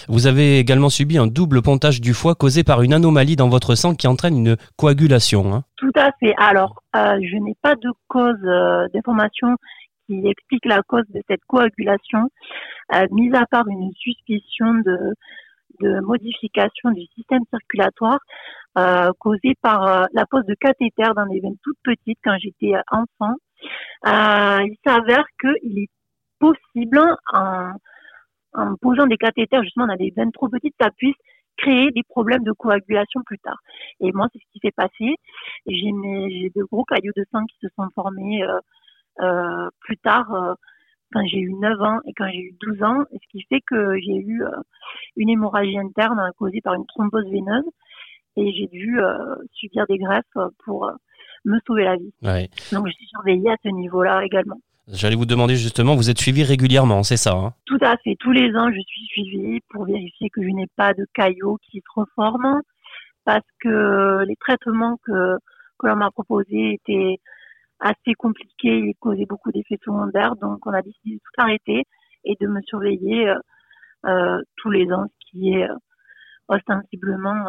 Vous 0.07 0.27
avez 0.27 0.59
également 0.59 0.89
subi 0.89 1.17
un 1.17 1.27
double 1.27 1.61
pontage 1.61 2.01
du 2.01 2.13
foie 2.13 2.35
causé 2.35 2.63
par 2.63 2.81
une 2.81 2.93
anomalie 2.93 3.35
dans 3.35 3.49
votre 3.49 3.75
sang 3.75 3.93
qui 3.93 4.07
entraîne 4.07 4.37
une 4.37 4.57
coagulation. 4.77 5.53
Hein. 5.53 5.63
Tout 5.75 5.91
à 5.95 6.11
fait. 6.19 6.33
Alors, 6.37 6.81
euh, 6.95 7.19
je 7.21 7.37
n'ai 7.37 7.55
pas 7.61 7.75
de 7.75 7.89
cause 8.07 8.35
euh, 8.45 8.87
d'information 8.93 9.55
qui 10.07 10.25
explique 10.25 10.65
la 10.65 10.81
cause 10.83 11.03
de 11.13 11.21
cette 11.29 11.41
coagulation, 11.47 12.29
euh, 12.95 13.05
mis 13.11 13.33
à 13.35 13.45
part 13.45 13.67
une 13.67 13.91
suspicion 13.93 14.73
de, 14.85 15.13
de 15.79 15.99
modification 16.01 16.91
du 16.91 17.05
système 17.15 17.43
circulatoire 17.49 18.19
euh, 18.77 19.11
causée 19.19 19.55
par 19.61 19.87
euh, 19.87 20.05
la 20.13 20.25
pose 20.25 20.45
de 20.45 20.55
cathéter 20.55 21.03
dans 21.15 21.25
des 21.27 21.39
veines 21.39 21.57
toutes 21.63 21.79
petites 21.83 22.19
quand 22.23 22.37
j'étais 22.39 22.73
enfant. 22.91 23.35
il 24.05 24.75
s'avère 24.85 25.25
qu'il 25.41 25.79
est 25.79 25.89
possible 26.39 26.99
en 27.33 27.71
en 28.53 28.75
posant 28.81 29.05
des 29.07 29.17
cathéters 29.17 29.63
justement 29.63 29.87
dans 29.87 29.95
des 29.95 30.11
veines 30.15 30.31
trop 30.31 30.49
petites, 30.49 30.75
ça 30.79 30.89
puisse 30.97 31.15
créer 31.57 31.91
des 31.91 32.03
problèmes 32.03 32.43
de 32.43 32.51
coagulation 32.51 33.21
plus 33.25 33.39
tard. 33.39 33.57
Et 33.99 34.11
moi, 34.11 34.27
c'est 34.31 34.39
ce 34.39 34.45
qui 34.53 34.59
s'est 34.61 34.71
passé. 34.71 35.15
J'ai 35.65 35.91
de 35.91 36.63
gros 36.71 36.83
cailloux 36.83 37.13
de 37.15 37.25
sang 37.31 37.45
qui 37.45 37.57
se 37.61 37.67
sont 37.75 37.87
formés 37.95 38.43
euh, 38.43 38.59
euh, 39.21 39.69
plus 39.79 39.97
tard, 39.97 40.31
euh, 40.33 40.53
quand 41.13 41.25
j'ai 41.25 41.39
eu 41.39 41.53
9 41.53 41.81
ans 41.81 41.99
et 42.05 42.13
quand 42.15 42.27
j'ai 42.29 42.39
eu 42.39 42.55
12 42.61 42.83
ans, 42.83 43.03
ce 43.11 43.31
qui 43.31 43.43
fait 43.49 43.61
que 43.65 43.97
j'ai 43.99 44.17
eu 44.17 44.43
euh, 44.43 44.49
une 45.15 45.29
hémorragie 45.29 45.77
interne 45.77 46.19
causée 46.37 46.61
par 46.61 46.73
une 46.73 46.85
thrombose 46.85 47.25
veineuse 47.29 47.65
et 48.35 48.53
j'ai 48.53 48.67
dû 48.67 48.99
euh, 48.99 49.35
subir 49.53 49.85
des 49.87 49.97
greffes 49.97 50.37
pour 50.63 50.91
me 51.45 51.59
sauver 51.65 51.85
la 51.85 51.95
vie. 51.95 52.13
Ouais. 52.21 52.49
Donc, 52.71 52.87
je 52.87 52.93
suis 52.93 53.07
surveillée 53.07 53.49
à 53.49 53.55
ce 53.63 53.69
niveau-là 53.69 54.23
également. 54.23 54.59
J'allais 54.89 55.15
vous 55.15 55.25
demander 55.25 55.57
justement, 55.57 55.95
vous 55.95 56.09
êtes 56.09 56.19
suivi 56.19 56.43
régulièrement, 56.43 57.03
c'est 57.03 57.17
ça 57.17 57.33
hein? 57.33 57.53
Tout 57.65 57.79
à 57.81 57.97
fait. 57.97 58.15
Tous 58.19 58.31
les 58.31 58.55
ans, 58.55 58.71
je 58.71 58.79
suis 58.79 59.05
suivie 59.07 59.59
pour 59.69 59.83
vérifier 59.85 60.29
que 60.29 60.41
je 60.41 60.47
n'ai 60.47 60.67
pas 60.77 60.93
de 60.93 61.05
caillots 61.13 61.57
qui 61.69 61.79
se 61.79 61.99
reforment, 61.99 62.61
parce 63.25 63.45
que 63.59 64.23
les 64.25 64.37
traitements 64.37 64.97
que, 65.03 65.35
que 65.77 65.87
l'on 65.87 65.97
m'a 65.97 66.09
proposés 66.09 66.75
étaient 66.75 67.17
assez 67.79 68.13
compliqués, 68.17 68.77
ils 68.79 68.95
causaient 68.99 69.25
beaucoup 69.25 69.51
d'effets 69.51 69.79
secondaires, 69.83 70.35
donc 70.35 70.65
on 70.65 70.73
a 70.73 70.81
décidé 70.81 71.15
de 71.15 71.19
tout 71.19 71.41
arrêter 71.41 71.83
et 72.23 72.35
de 72.39 72.47
me 72.47 72.61
surveiller 72.61 73.29
euh, 73.29 73.39
euh 74.05 74.41
tous 74.57 74.71
les 74.71 74.91
ans, 74.91 75.05
ce 75.05 75.31
qui 75.31 75.53
est 75.53 75.69
euh, 75.69 75.75
ostensiblement 76.47 77.43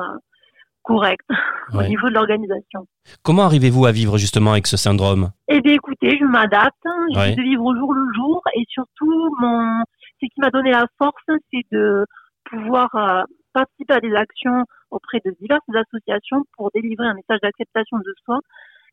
correct 0.83 1.27
au 1.75 1.83
niveau 1.83 2.09
de 2.09 2.15
l'organisation. 2.15 2.87
Comment 3.23 3.45
arrivez-vous 3.45 3.87
à 3.87 3.93
vivre 3.93 4.19
justement 4.19 4.53
avec 4.53 4.67
ce 4.67 4.77
syndrome? 4.77 5.31
Eh 5.49 5.61
bien 5.61 5.75
écoutez, 5.75 6.17
je 6.19 6.25
m'adapte, 6.25 6.77
j'essaie 7.13 7.37
de 7.37 7.43
vivre 7.43 7.65
au 7.65 7.77
jour 7.77 7.95
le 7.95 8.05
jour 8.15 8.43
et 8.55 8.65
surtout 8.69 9.35
mon 9.41 9.85
ce 10.21 10.27
qui 10.27 10.41
m'a 10.41 10.51
donné 10.51 10.71
la 10.71 10.87
force, 10.99 11.23
c'est 11.27 11.65
de 11.71 12.05
pouvoir 12.45 12.95
euh, 12.95 13.23
participer 13.53 13.95
à 13.95 14.01
des 14.01 14.15
actions 14.15 14.65
auprès 14.91 15.21
de 15.25 15.35
diverses 15.41 15.63
associations 15.75 16.45
pour 16.57 16.71
délivrer 16.75 17.07
un 17.07 17.15
message 17.15 17.41
d'acceptation 17.41 17.99
de 17.99 18.15
soi, 18.25 18.41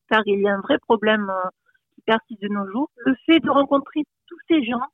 car 0.09 0.21
il 0.25 0.41
y 0.41 0.47
a 0.47 0.53
un 0.53 0.61
vrai 0.61 0.77
problème 0.79 1.29
euh, 1.29 1.49
qui 1.95 2.01
persiste 2.01 2.41
de 2.41 2.47
nos 2.49 2.69
jours. 2.71 2.89
Le 3.05 3.15
fait 3.25 3.39
de 3.39 3.49
rencontrer 3.49 4.03
tous 4.27 4.37
ces 4.47 4.63
gens 4.63 4.85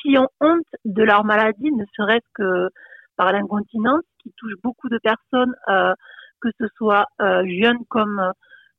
qui 0.00 0.18
ont 0.18 0.28
honte 0.40 0.66
de 0.84 1.02
leur 1.02 1.24
maladie, 1.24 1.72
ne 1.72 1.84
serait-ce 1.96 2.26
que 2.34 2.68
par 3.16 3.32
l'incontinence, 3.32 4.02
qui 4.22 4.32
touche 4.36 4.52
beaucoup 4.62 4.88
de 4.88 4.98
personnes 4.98 5.54
euh, 5.68 5.94
que 6.42 6.48
ce 6.60 6.66
soit 6.76 7.06
euh, 7.22 7.42
jeunes 7.46 7.82
comme 7.88 8.32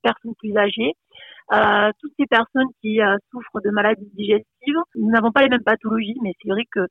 personnes 0.03 0.36
plus 0.38 0.55
âgées. 0.55 0.93
Toutes 2.00 2.13
ces 2.19 2.27
personnes 2.27 2.67
qui 2.81 3.00
souffrent 3.31 3.62
de 3.63 3.72
maladies 3.72 4.12
digestives, 4.13 4.75
nous 4.96 5.10
n'avons 5.10 5.31
pas 5.31 5.41
les 5.41 5.50
mêmes 5.50 5.63
pathologies, 5.63 6.17
mais 6.22 6.34
c'est 6.41 6.50
vrai 6.50 6.65
que 6.72 6.86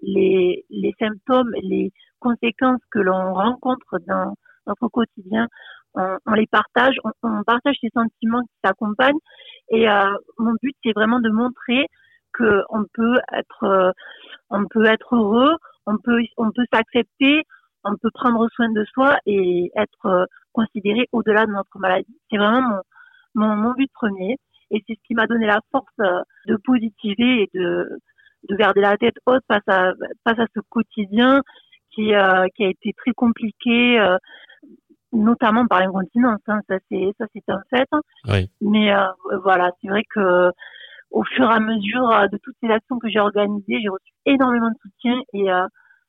les, 0.00 0.64
les 0.70 0.94
symptômes, 0.98 1.50
les 1.60 1.92
conséquences 2.20 2.80
que 2.90 2.98
l'on 2.98 3.34
rencontre 3.34 3.98
dans 4.06 4.34
notre 4.66 4.88
quotidien, 4.88 5.48
on, 5.96 6.18
on 6.26 6.32
les 6.34 6.46
partage, 6.46 6.96
on, 7.04 7.10
on, 7.22 7.42
partage 7.44 7.76
ces 7.80 7.90
sentiments 7.94 8.42
qui 8.42 8.54
s'accompagnent. 8.64 9.18
Et 9.70 9.88
euh, 9.88 10.04
mon 10.38 10.54
but, 10.62 10.76
c'est 10.84 10.92
vraiment 10.92 11.20
de 11.20 11.30
montrer 11.30 11.86
que 12.32 12.62
on 12.68 12.84
peut 12.92 13.18
être, 13.32 13.94
on 14.50 14.66
peut 14.66 14.84
être 14.84 15.16
heureux, 15.16 15.56
on 15.86 15.96
peut, 15.98 16.20
on 16.36 16.50
peut 16.50 16.66
s'accepter, 16.72 17.44
on 17.86 17.96
peut 17.96 18.10
prendre 18.12 18.46
soin 18.54 18.70
de 18.70 18.84
soi 18.92 19.16
et 19.26 19.70
être 19.76 20.06
euh, 20.06 20.24
considéré 20.52 21.08
au-delà 21.12 21.46
de 21.46 21.52
notre 21.52 21.78
maladie. 21.78 22.18
C'est 22.30 22.36
vraiment 22.36 22.80
mon, 23.34 23.56
mon, 23.56 23.72
but 23.72 23.90
premier 23.92 24.36
et 24.70 24.82
c'est 24.86 24.94
ce 24.94 25.06
qui 25.06 25.14
m'a 25.14 25.26
donné 25.26 25.46
la 25.46 25.60
force 25.70 25.86
euh, 26.00 26.22
de 26.46 26.56
positiver 26.64 27.42
et 27.42 27.50
de, 27.54 27.98
de 28.48 28.56
garder 28.56 28.80
la 28.80 28.96
tête 28.96 29.16
haute 29.26 29.44
face 29.48 29.66
à, 29.68 29.92
face 30.24 30.38
à 30.38 30.46
ce 30.54 30.60
quotidien 30.68 31.42
qui, 31.92 32.14
euh, 32.14 32.46
qui 32.56 32.64
a 32.64 32.68
été 32.68 32.92
très 32.94 33.12
compliqué, 33.12 33.98
notamment 35.16 35.66
par 35.66 35.80
l'incontinence. 35.80 36.40
Hein, 36.46 36.60
ça 36.68 36.76
c'est 36.90 37.12
ça 37.18 37.26
c'est 37.32 37.48
un 37.48 37.60
fait. 37.70 37.88
Oui. 38.28 38.50
Mais 38.60 38.92
voilà, 39.42 39.70
c'est 39.80 39.88
vrai 39.88 40.02
que 40.14 40.50
au 41.10 41.24
fur 41.24 41.50
et 41.50 41.54
à 41.54 41.60
mesure 41.60 42.28
de 42.30 42.38
toutes 42.42 42.56
ces 42.62 42.68
actions 42.68 42.98
que 42.98 43.08
j'ai 43.08 43.20
organisées, 43.20 43.80
j'ai 43.80 43.88
reçu 43.88 44.12
énormément 44.26 44.68
de 44.68 44.76
soutien 44.82 45.20
et 45.32 45.50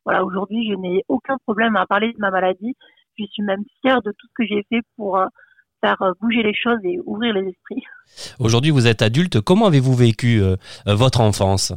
voilà, 0.07 0.23
aujourd'hui, 0.23 0.65
je 0.71 0.73
n'ai 0.75 1.03
aucun 1.09 1.35
problème 1.45 1.75
à 1.75 1.85
parler 1.85 2.13
de 2.13 2.17
ma 2.19 2.31
maladie. 2.31 2.77
Je 3.19 3.25
suis 3.25 3.43
même 3.43 3.63
fière 3.81 4.01
de 4.01 4.11
tout 4.11 4.27
ce 4.27 4.33
que 4.37 4.47
j'ai 4.47 4.65
fait 4.69 4.81
pour 4.95 5.17
euh, 5.17 5.25
faire 5.81 6.01
euh, 6.01 6.13
bouger 6.21 6.43
les 6.43 6.53
choses 6.53 6.79
et 6.85 6.97
ouvrir 7.05 7.33
les 7.33 7.49
esprits. 7.49 7.83
Aujourd'hui, 8.39 8.71
vous 8.71 8.87
êtes 8.87 9.01
adulte. 9.01 9.41
Comment 9.41 9.65
avez-vous 9.65 9.93
vécu 9.93 10.41
euh, 10.41 10.55
votre 10.85 11.19
enfance? 11.19 11.73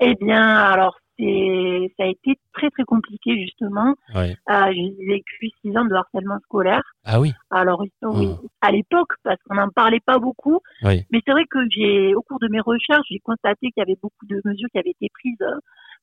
Eh 0.00 0.16
bien, 0.16 0.42
alors 0.42 0.98
c'est 1.18 1.92
ça 1.96 2.04
a 2.04 2.08
été 2.08 2.38
très 2.52 2.70
très 2.70 2.84
compliqué 2.84 3.40
justement. 3.40 3.94
Euh, 4.16 4.22
j'ai 4.48 5.06
vécu 5.06 5.50
six 5.60 5.76
ans 5.76 5.84
de 5.84 5.94
harcèlement 5.94 6.38
scolaire. 6.44 6.82
Ah 7.04 7.20
oui. 7.20 7.32
Alors 7.50 7.84
oui, 8.02 8.28
à 8.60 8.70
l'époque 8.70 9.12
parce 9.22 9.40
qu'on 9.44 9.54
n'en 9.54 9.68
parlait 9.68 10.00
pas 10.04 10.18
beaucoup. 10.18 10.60
Oui. 10.82 11.02
Mais 11.10 11.20
c'est 11.24 11.32
vrai 11.32 11.44
que 11.50 11.58
j'ai 11.70 12.14
au 12.14 12.22
cours 12.22 12.40
de 12.40 12.48
mes 12.48 12.60
recherches 12.60 13.06
j'ai 13.10 13.20
constaté 13.20 13.70
qu'il 13.70 13.80
y 13.80 13.82
avait 13.82 13.98
beaucoup 14.02 14.26
de 14.26 14.40
mesures 14.44 14.68
qui 14.72 14.78
avaient 14.78 14.90
été 14.90 15.08
prises 15.12 15.46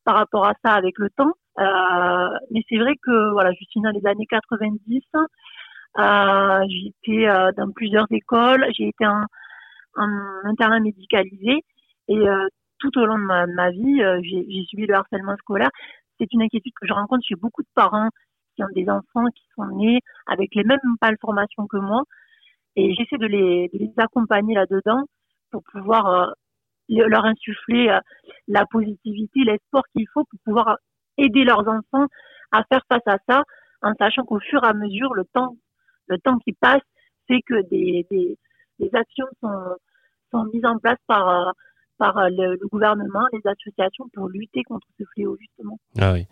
par 0.03 0.15
rapport 0.15 0.46
à 0.46 0.53
ça 0.63 0.74
avec 0.74 0.98
le 0.98 1.10
temps. 1.10 1.34
Euh, 1.60 2.38
mais 2.51 2.62
c'est 2.70 2.77
vrai 2.77 2.96
que 3.03 3.32
voilà, 3.34 3.51
je 3.51 3.65
suis 3.70 3.82
dans 3.82 3.91
les 3.91 4.06
années 4.08 4.27
90. 4.30 5.01
Euh, 6.00 6.65
j'ai 6.70 6.88
été 6.88 7.30
euh, 7.30 7.51
dans 7.58 7.70
plusieurs 7.72 8.08
écoles, 8.12 8.65
j'ai 8.77 8.88
été 8.88 9.06
en, 9.06 9.24
en, 9.98 10.10
internat 10.46 10.80
médicalisé 10.80 11.65
et 12.08 12.18
euh, 12.18 12.48
tout 12.81 12.97
au 13.00 13.05
long 13.05 13.17
de 13.17 13.53
ma, 13.53 13.71
vie, 13.71 14.01
euh, 14.01 14.19
j'ai 14.23 14.63
subi 14.65 14.85
le 14.88 14.95
harcèlement 14.95 15.35
scolaire. 15.38 15.69
C'est 16.19 16.31
une 16.33 16.41
inquiétude 16.41 16.73
que 16.79 16.88
je 16.88 16.93
rencontre 16.93 17.25
chez 17.25 17.35
beaucoup 17.35 17.61
de 17.61 17.69
parents 17.75 18.09
qui 18.55 18.63
ont 18.63 18.73
des 18.75 18.89
enfants 18.89 19.25
qui 19.35 19.43
sont 19.55 19.65
nés 19.77 20.00
avec 20.27 20.53
les 20.55 20.63
mêmes 20.63 20.79
malformations 21.01 21.67
que 21.67 21.77
moi 21.77 22.03
et 22.75 22.93
j'essaie 22.93 23.17
de 23.17 23.27
les, 23.27 23.69
de 23.73 23.79
les 23.79 23.93
accompagner 23.97 24.55
là-dedans 24.55 25.03
pour 25.51 25.63
pouvoir 25.71 26.33
leur 26.89 27.25
insuffler 27.25 27.97
la 28.47 28.65
positivité, 28.65 29.41
l'espoir 29.45 29.83
qu'il 29.95 30.07
faut 30.13 30.23
pour 30.25 30.39
pouvoir 30.45 30.77
aider 31.17 31.43
leurs 31.43 31.67
enfants 31.67 32.07
à 32.51 32.63
faire 32.65 32.81
face 32.89 33.07
à 33.07 33.17
ça, 33.27 33.43
en 33.81 33.93
sachant 33.95 34.23
qu'au 34.23 34.39
fur 34.39 34.63
et 34.63 34.67
à 34.67 34.73
mesure, 34.73 35.13
le 35.13 35.25
temps, 35.33 35.55
le 36.07 36.17
temps 36.19 36.38
qui 36.39 36.53
passe, 36.53 36.81
c'est 37.29 37.41
que 37.41 37.61
des, 37.69 38.05
des, 38.11 38.38
des, 38.79 38.89
actions 38.93 39.27
sont, 39.41 39.75
sont 40.31 40.43
mises 40.53 40.65
en 40.65 40.77
place 40.77 41.00
par, 41.07 41.53
par 42.01 42.15
le, 42.31 42.58
le, 42.60 42.67
gouvernement, 42.67 43.27
les 43.31 43.41
associations 43.46 44.05
pour 44.15 44.27
lutter 44.27 44.63
contre 44.63 44.88
ce 44.98 45.03
fléau 45.13 45.38
justement. 45.39 45.77
Ah 46.00 46.13
oui. 46.13 46.25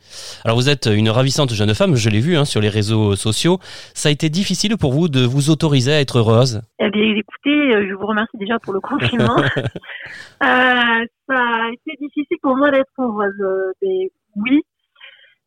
Alors 0.44 0.58
vous 0.58 0.68
êtes 0.68 0.88
une 0.88 1.10
ravissante 1.10 1.54
jeune 1.54 1.76
femme, 1.76 1.96
je 1.96 2.10
l'ai 2.10 2.22
vu 2.22 2.36
hein, 2.36 2.44
sur 2.44 2.60
les 2.60 2.70
réseaux 2.70 3.16
sociaux. 3.16 3.60
Ça 3.94 4.10
a 4.10 4.12
été 4.12 4.30
difficile 4.30 4.78
pour 4.78 4.94
vous 4.94 5.10
de 5.10 5.24
vous 5.24 5.52
autoriser 5.52 5.94
à 5.94 6.02
être 6.02 6.18
heureuse? 6.18 6.64
Eh 6.80 6.90
bien 6.90 7.04
écoutez, 7.16 7.88
je 7.88 7.94
vous 7.94 8.08
remercie 8.08 8.36
déjà 8.38 8.58
pour 8.58 8.74
le 8.74 8.80
confinement. 8.80 9.38
euh, 9.38 11.06
ça 11.30 11.38
a 11.38 11.70
été 11.72 11.92
difficile 12.02 12.38
pour 12.42 12.58
moi 12.58 12.72
d'être 12.72 12.90
heureuse. 12.98 13.76
Mais 13.84 14.10
oui, 14.38 14.62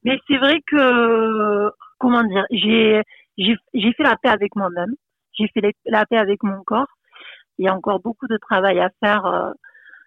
mais 0.05 0.21
c'est 0.29 0.39
vrai 0.39 0.61
que 0.71 1.69
comment 1.99 2.23
dire, 2.23 2.47
j'ai 2.53 3.03
j'ai 3.39 3.93
fait 3.95 4.05
la 4.05 4.17
paix 4.23 4.29
avec 4.29 4.55
moi-même, 4.55 4.95
j'ai 5.37 5.49
fait 5.49 5.75
la 5.87 6.07
paix 6.07 6.19
avec 6.19 6.45
mon 6.45 6.63
corps. 6.63 6.95
Il 7.59 7.65
y 7.65 7.69
a 7.69 7.75
encore 7.75 7.99
beaucoup 7.99 8.29
de 8.29 8.37
travail 8.37 8.79
à 8.79 8.91
faire. 9.01 9.27
Euh, 9.27 9.51
euh, 9.51 9.53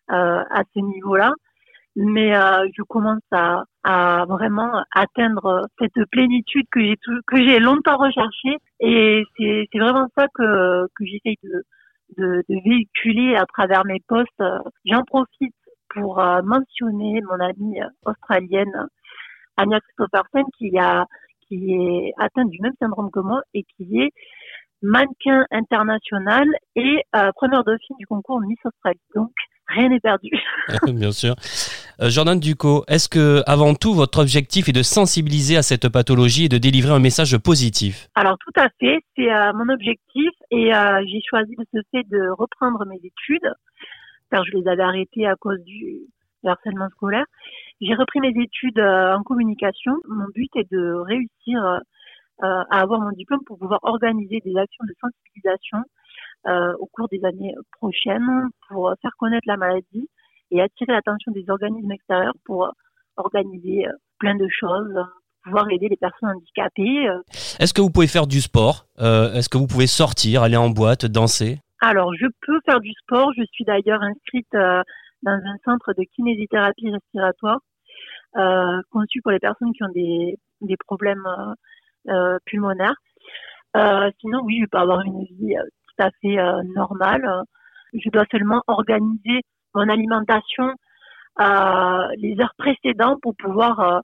à 0.08 0.64
ce 0.74 0.80
niveau-là. 0.80 1.34
Mais 1.96 2.36
euh, 2.36 2.68
je 2.76 2.84
commence 2.84 3.22
à, 3.32 3.64
à, 3.84 4.26
vraiment 4.28 4.84
atteindre 4.94 5.66
cette 5.80 6.06
plénitude 6.12 6.66
que 6.70 6.82
j'ai 6.82 6.98
que 7.26 7.38
j'ai 7.38 7.60
longtemps 7.60 7.98
recherchée 7.98 8.58
et 8.82 9.24
c'est 9.38 9.80
vraiment 9.80 10.08
ça 10.18 10.28
que 10.34 10.88
que 10.94 11.06
j'essaye 11.06 11.38
de, 11.44 11.64
de, 12.18 12.44
de 12.50 12.64
véhiculer 12.66 13.36
à 13.36 13.46
travers 13.46 13.86
mes 13.86 14.02
posts. 14.10 14.44
J'en 14.86 15.04
profite 15.04 15.56
pour 15.90 16.20
euh, 16.20 16.42
mentionner 16.42 17.22
mon 17.22 17.40
amie 17.40 17.80
australienne 18.06 18.88
Anya 19.56 19.80
Christopherson 19.80 20.44
qui 20.58 20.78
a 20.78 21.06
qui 21.48 21.74
est 21.74 22.14
atteinte 22.18 22.50
du 22.50 22.60
même 22.60 22.74
syndrome 22.82 23.10
que 23.10 23.22
moi 23.22 23.42
et 23.54 23.64
qui 23.78 24.02
est 24.02 24.12
mannequin 24.82 25.46
international 25.52 26.48
et 26.76 27.04
euh, 27.16 27.32
première 27.36 27.64
dauphine 27.64 27.96
du 27.98 28.06
concours 28.06 28.42
Miss 28.42 28.60
Australie. 28.66 29.00
Donc 29.16 29.32
rien 29.68 29.90
n'est 29.90 30.00
perdu. 30.00 30.30
Bien 30.88 31.12
sûr. 31.12 31.36
Euh, 32.02 32.10
Jordan 32.10 32.40
Ducot, 32.40 32.84
est-ce 32.88 33.08
que 33.08 33.42
avant 33.46 33.74
tout 33.74 33.94
votre 33.94 34.20
objectif 34.20 34.68
est 34.70 34.74
de 34.74 34.84
sensibiliser 34.84 35.58
à 35.58 35.62
cette 35.62 35.90
pathologie 35.90 36.46
et 36.46 36.50
de 36.50 36.58
délivrer 36.58 36.92
un 36.92 37.00
message 37.00 37.38
positif? 37.38 38.08
Alors 38.16 38.38
tout 38.40 38.60
à 38.60 38.68
fait, 38.80 39.00
c'est 39.16 39.32
euh, 39.32 39.54
mon 39.54 39.72
objectif 39.74 40.30
et 40.52 40.74
euh, 40.76 41.04
j'ai 41.08 41.22
choisi 41.30 41.56
de 41.56 41.66
ce 41.74 41.80
fait 41.92 42.04
de 42.10 42.30
reprendre 42.38 42.86
mes 42.86 42.98
études 42.98 43.50
car 44.32 44.44
je 44.46 44.58
les 44.58 44.68
avais 44.68 44.84
arrêtées 44.84 45.26
à 45.26 45.36
cause 45.36 45.60
du 45.64 46.00
harcèlement 46.46 46.90
scolaire. 46.90 47.26
J'ai 47.82 47.94
repris 47.94 48.20
mes 48.20 48.34
études 48.42 48.80
en 48.80 49.22
communication. 49.24 49.94
Mon 50.08 50.26
but 50.34 50.50
est 50.56 50.72
de 50.72 50.94
réussir 50.94 51.60
à 52.42 52.80
avoir 52.80 53.02
mon 53.02 53.12
diplôme 53.12 53.42
pour 53.46 53.58
pouvoir 53.58 53.80
organiser 53.84 54.42
des 54.44 54.56
actions 54.58 54.86
de 54.86 54.94
sensibilisation 55.00 55.80
au 56.48 56.86
cours 56.92 57.08
des 57.10 57.24
années 57.26 57.56
prochaines 57.80 58.50
pour 58.68 58.94
faire 59.02 59.12
connaître 59.18 59.48
la 59.48 59.58
maladie 59.58 60.10
et 60.52 60.62
attirer 60.62 60.94
l'attention 60.94 61.32
des 61.32 61.46
organismes 61.50 61.92
extérieurs 61.92 62.36
pour 62.46 62.72
organiser 63.18 63.86
plein 64.20 64.36
de 64.36 64.48
choses, 64.50 64.96
pouvoir 65.44 65.70
aider 65.72 65.88
les 65.90 65.98
personnes 65.98 66.30
handicapées. 66.30 67.08
Est-ce 67.60 67.74
que 67.74 67.82
vous 67.82 67.90
pouvez 67.90 68.08
faire 68.08 68.28
du 68.28 68.42
sport 68.42 68.86
euh, 69.00 69.34
Est-ce 69.34 69.50
que 69.50 69.58
vous 69.58 69.68
pouvez 69.68 69.88
sortir, 69.88 70.44
aller 70.44 70.58
en 70.58 70.70
boîte, 70.70 71.06
danser? 71.06 71.60
Alors, 71.82 72.14
je 72.16 72.26
peux 72.42 72.60
faire 72.66 72.80
du 72.80 72.92
sport. 72.94 73.32
Je 73.38 73.44
suis 73.52 73.64
d'ailleurs 73.64 74.02
inscrite 74.02 74.54
euh, 74.56 74.82
dans 75.22 75.34
un 75.34 75.58
centre 75.64 75.94
de 75.94 76.04
kinésithérapie 76.16 76.90
respiratoire 76.90 77.60
euh, 78.38 78.82
conçu 78.92 79.22
pour 79.22 79.32
les 79.32 79.40
personnes 79.40 79.72
qui 79.74 79.84
ont 79.84 79.92
des, 79.94 80.38
des 80.62 80.78
problèmes 80.78 81.28
euh, 82.10 82.38
pulmonaires. 82.46 82.96
sinon, 84.20 84.42
oui, 84.46 84.62
je 84.62 84.66
peux 84.66 84.78
avoir 84.78 85.02
une 85.02 85.26
vie 85.26 85.56
tout 85.98 86.04
à 86.04 86.10
fait 86.22 86.40
euh, 86.40 86.62
normal. 86.76 87.44
Je 87.94 88.10
dois 88.10 88.26
seulement 88.32 88.62
organiser 88.68 89.42
mon 89.74 89.88
alimentation 89.90 90.74
euh, 91.40 92.08
les 92.18 92.40
heures 92.40 92.56
précédentes 92.58 93.20
pour 93.22 93.36
pouvoir 93.36 93.80
euh, 93.80 94.00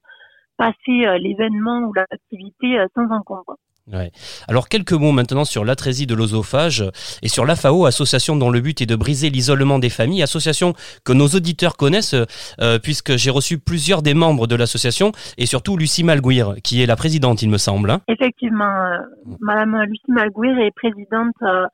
passer 0.58 1.18
l'événement 1.20 1.80
ou 1.80 1.94
l'activité 1.94 2.86
sans 2.96 3.10
encombre. 3.10 3.56
Ouais. 3.88 4.12
Alors 4.48 4.70
quelques 4.70 4.94
mots 4.94 5.12
maintenant 5.12 5.44
sur 5.44 5.66
l'atrésie 5.66 6.06
de 6.06 6.14
l'osophage 6.14 6.86
et 7.24 7.28
sur 7.28 7.46
l'AFAO, 7.46 7.86
association 7.86 8.36
dont 8.36 8.52
le 8.52 8.62
but 8.62 8.80
est 8.82 8.86
de 8.86 8.96
briser 8.96 9.30
l'isolement 9.30 9.80
des 9.80 9.90
familles, 9.90 10.22
association 10.22 10.74
que 11.04 11.14
nos 11.14 11.28
auditeurs 11.28 11.78
connaissent 11.78 12.16
euh, 12.62 12.80
puisque 12.80 13.18
j'ai 13.18 13.32
reçu 13.32 13.58
plusieurs 13.58 14.04
des 14.04 14.14
membres 14.14 14.46
de 14.46 14.56
l'association 14.56 15.12
et 15.38 15.48
surtout 15.48 15.78
Lucie 15.78 16.04
Malguir 16.04 16.56
qui 16.64 16.82
est 16.84 16.86
la 16.86 16.96
présidente 16.96 17.42
il 17.42 17.50
me 17.50 17.58
semble. 17.58 17.90
Hein. 17.90 18.02
Effectivement, 18.08 18.66
euh, 18.66 19.00
Madame 19.40 19.82
Lucie 19.84 20.12
Malguir 20.12 20.60
est 20.60 20.72
présidente 20.76 21.34
euh, 21.42 21.66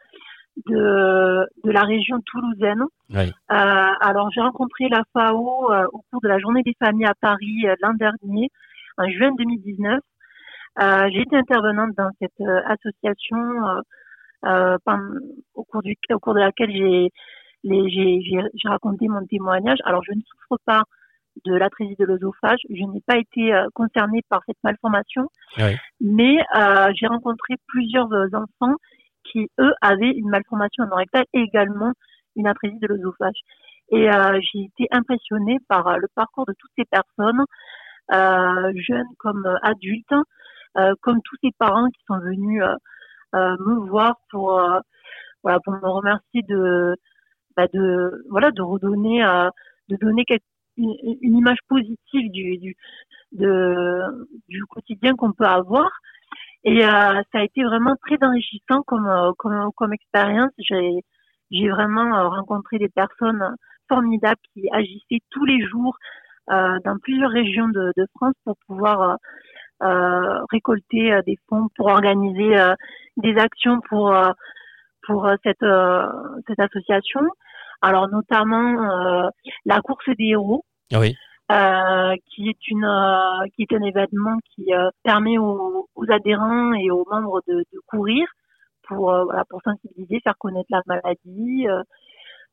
de, 0.65 1.45
de 1.65 1.71
la 1.71 1.81
région 1.81 2.19
toulousaine. 2.25 2.83
Oui. 3.09 3.31
alors 3.49 4.29
j'ai 4.33 4.41
rencontré 4.41 4.87
la 4.89 5.03
FAO 5.13 5.71
au 5.93 6.03
cours 6.09 6.21
de 6.21 6.27
la 6.27 6.39
journée 6.39 6.63
des 6.63 6.73
familles 6.79 7.05
à 7.05 7.13
Paris 7.19 7.65
l'an 7.81 7.93
dernier, 7.93 8.49
en 8.97 9.09
juin 9.09 9.31
2019. 9.37 9.99
Euh, 10.79 11.09
j'ai 11.11 11.21
été 11.21 11.35
intervenante 11.35 11.95
dans 11.97 12.09
cette 12.21 12.39
euh, 12.41 12.61
association 12.67 13.37
euh, 13.67 13.81
euh 14.45 14.77
au, 15.55 15.63
cours 15.63 15.81
du, 15.81 15.95
au 16.11 16.19
cours 16.19 16.35
de 16.35 16.39
laquelle 16.39 16.71
j'ai 16.71 17.11
j'ai 17.63 18.69
raconté 18.69 19.07
mon 19.07 19.25
témoignage. 19.25 19.79
Alors, 19.85 20.03
je 20.03 20.13
ne 20.13 20.21
souffre 20.21 20.57
pas 20.65 20.83
de 21.45 21.55
l'atrésie 21.55 21.95
de 21.99 22.05
l'œsophage. 22.05 22.59
Je 22.69 22.83
n'ai 22.83 23.01
pas 23.05 23.17
été 23.17 23.53
euh, 23.53 23.67
concernée 23.73 24.21
par 24.29 24.41
cette 24.45 24.57
malformation, 24.63 25.27
oui. 25.57 25.75
mais 26.01 26.37
euh, 26.55 26.91
j'ai 26.95 27.07
rencontré 27.07 27.55
plusieurs 27.67 28.07
enfants 28.33 28.75
qui, 29.23 29.49
eux, 29.59 29.73
avaient 29.81 30.11
une 30.11 30.29
malformation 30.29 30.83
anorectale 30.83 31.25
et 31.33 31.39
également 31.39 31.91
une 32.35 32.47
atrésie 32.47 32.79
de 32.79 32.87
l'œsophage. 32.87 33.39
Et 33.91 34.09
euh, 34.09 34.39
j'ai 34.41 34.63
été 34.63 34.87
impressionnée 34.91 35.57
par 35.67 35.97
le 35.97 36.07
parcours 36.15 36.45
de 36.45 36.53
toutes 36.57 36.71
ces 36.77 36.85
personnes, 36.85 37.43
jeunes 38.09 39.07
comme 39.17 39.45
adultes, 39.63 40.13
comme 41.01 41.21
tous 41.23 41.35
ces 41.43 41.51
parents 41.57 41.89
qui 41.89 42.03
sont 42.07 42.19
venus 42.19 42.61
euh, 42.63 42.75
euh, 43.35 43.55
me 43.59 43.87
voir 43.87 44.15
pour 44.29 44.61
voilà 45.43 45.59
pour 45.63 45.73
me 45.73 45.87
remercier 45.87 46.41
de 46.43 46.95
bah 47.55 47.67
de 47.73 48.23
voilà 48.29 48.51
de 48.51 48.61
redonner 48.61 49.21
de 49.89 49.95
donner 49.97 50.23
une, 50.77 51.37
image 51.37 51.59
positive 51.67 52.31
du, 52.31 52.57
du 52.57 52.75
du 53.31 54.65
quotidien 54.69 55.15
qu'on 55.15 55.33
peut 55.33 55.45
avoir. 55.45 55.89
Et 56.63 56.83
euh, 56.83 57.21
ça 57.31 57.39
a 57.39 57.43
été 57.43 57.63
vraiment 57.63 57.95
très 58.05 58.17
enrichissant 58.21 58.83
comme 58.83 59.33
comme 59.37 59.93
expérience. 59.93 60.51
J'ai 60.57 61.03
j'ai 61.51 61.69
vraiment 61.69 62.29
rencontré 62.29 62.77
des 62.77 62.89
personnes 62.89 63.55
formidables 63.87 64.41
qui 64.53 64.67
agissaient 64.71 65.21
tous 65.31 65.45
les 65.45 65.65
jours 65.67 65.97
euh, 66.49 66.79
dans 66.85 66.97
plusieurs 66.99 67.31
régions 67.31 67.67
de, 67.67 67.93
France 68.15 68.33
pour 68.45 68.55
pouvoir 68.67 69.01
euh, 69.01 69.15
récolter 70.51 71.13
euh, 71.13 71.21
des 71.25 71.37
fonds 71.47 71.67
pour 71.75 71.87
organiser 71.87 72.57
euh, 72.57 72.75
des 73.17 73.37
actions 73.37 73.79
pour 73.89 74.15
pour 75.05 75.29
cette 75.43 75.65
cette 76.47 76.59
association. 76.59 77.21
Alors 77.81 78.09
notamment 78.09 79.29
la 79.65 79.81
course 79.81 80.09
des 80.17 80.29
héros. 80.29 80.63
Oui. 80.93 81.15
Euh, 81.49 82.13
qui 82.25 82.49
est 82.49 82.67
une 82.67 82.83
euh, 82.83 83.47
qui 83.55 83.61
est 83.61 83.73
un 83.73 83.81
événement 83.81 84.37
qui 84.53 84.73
euh, 84.73 84.89
permet 85.01 85.37
aux, 85.37 85.87
aux, 85.95 86.11
adhérents 86.11 86.73
et 86.73 86.91
aux 86.91 87.05
membres 87.09 87.41
de, 87.47 87.63
de 87.71 87.79
courir 87.87 88.27
pour 88.85 89.13
voilà 89.23 89.45
pour 89.45 89.61
sensibiliser, 89.61 90.19
faire 90.19 90.37
connaître 90.37 90.67
la 90.69 90.81
maladie. 90.87 91.65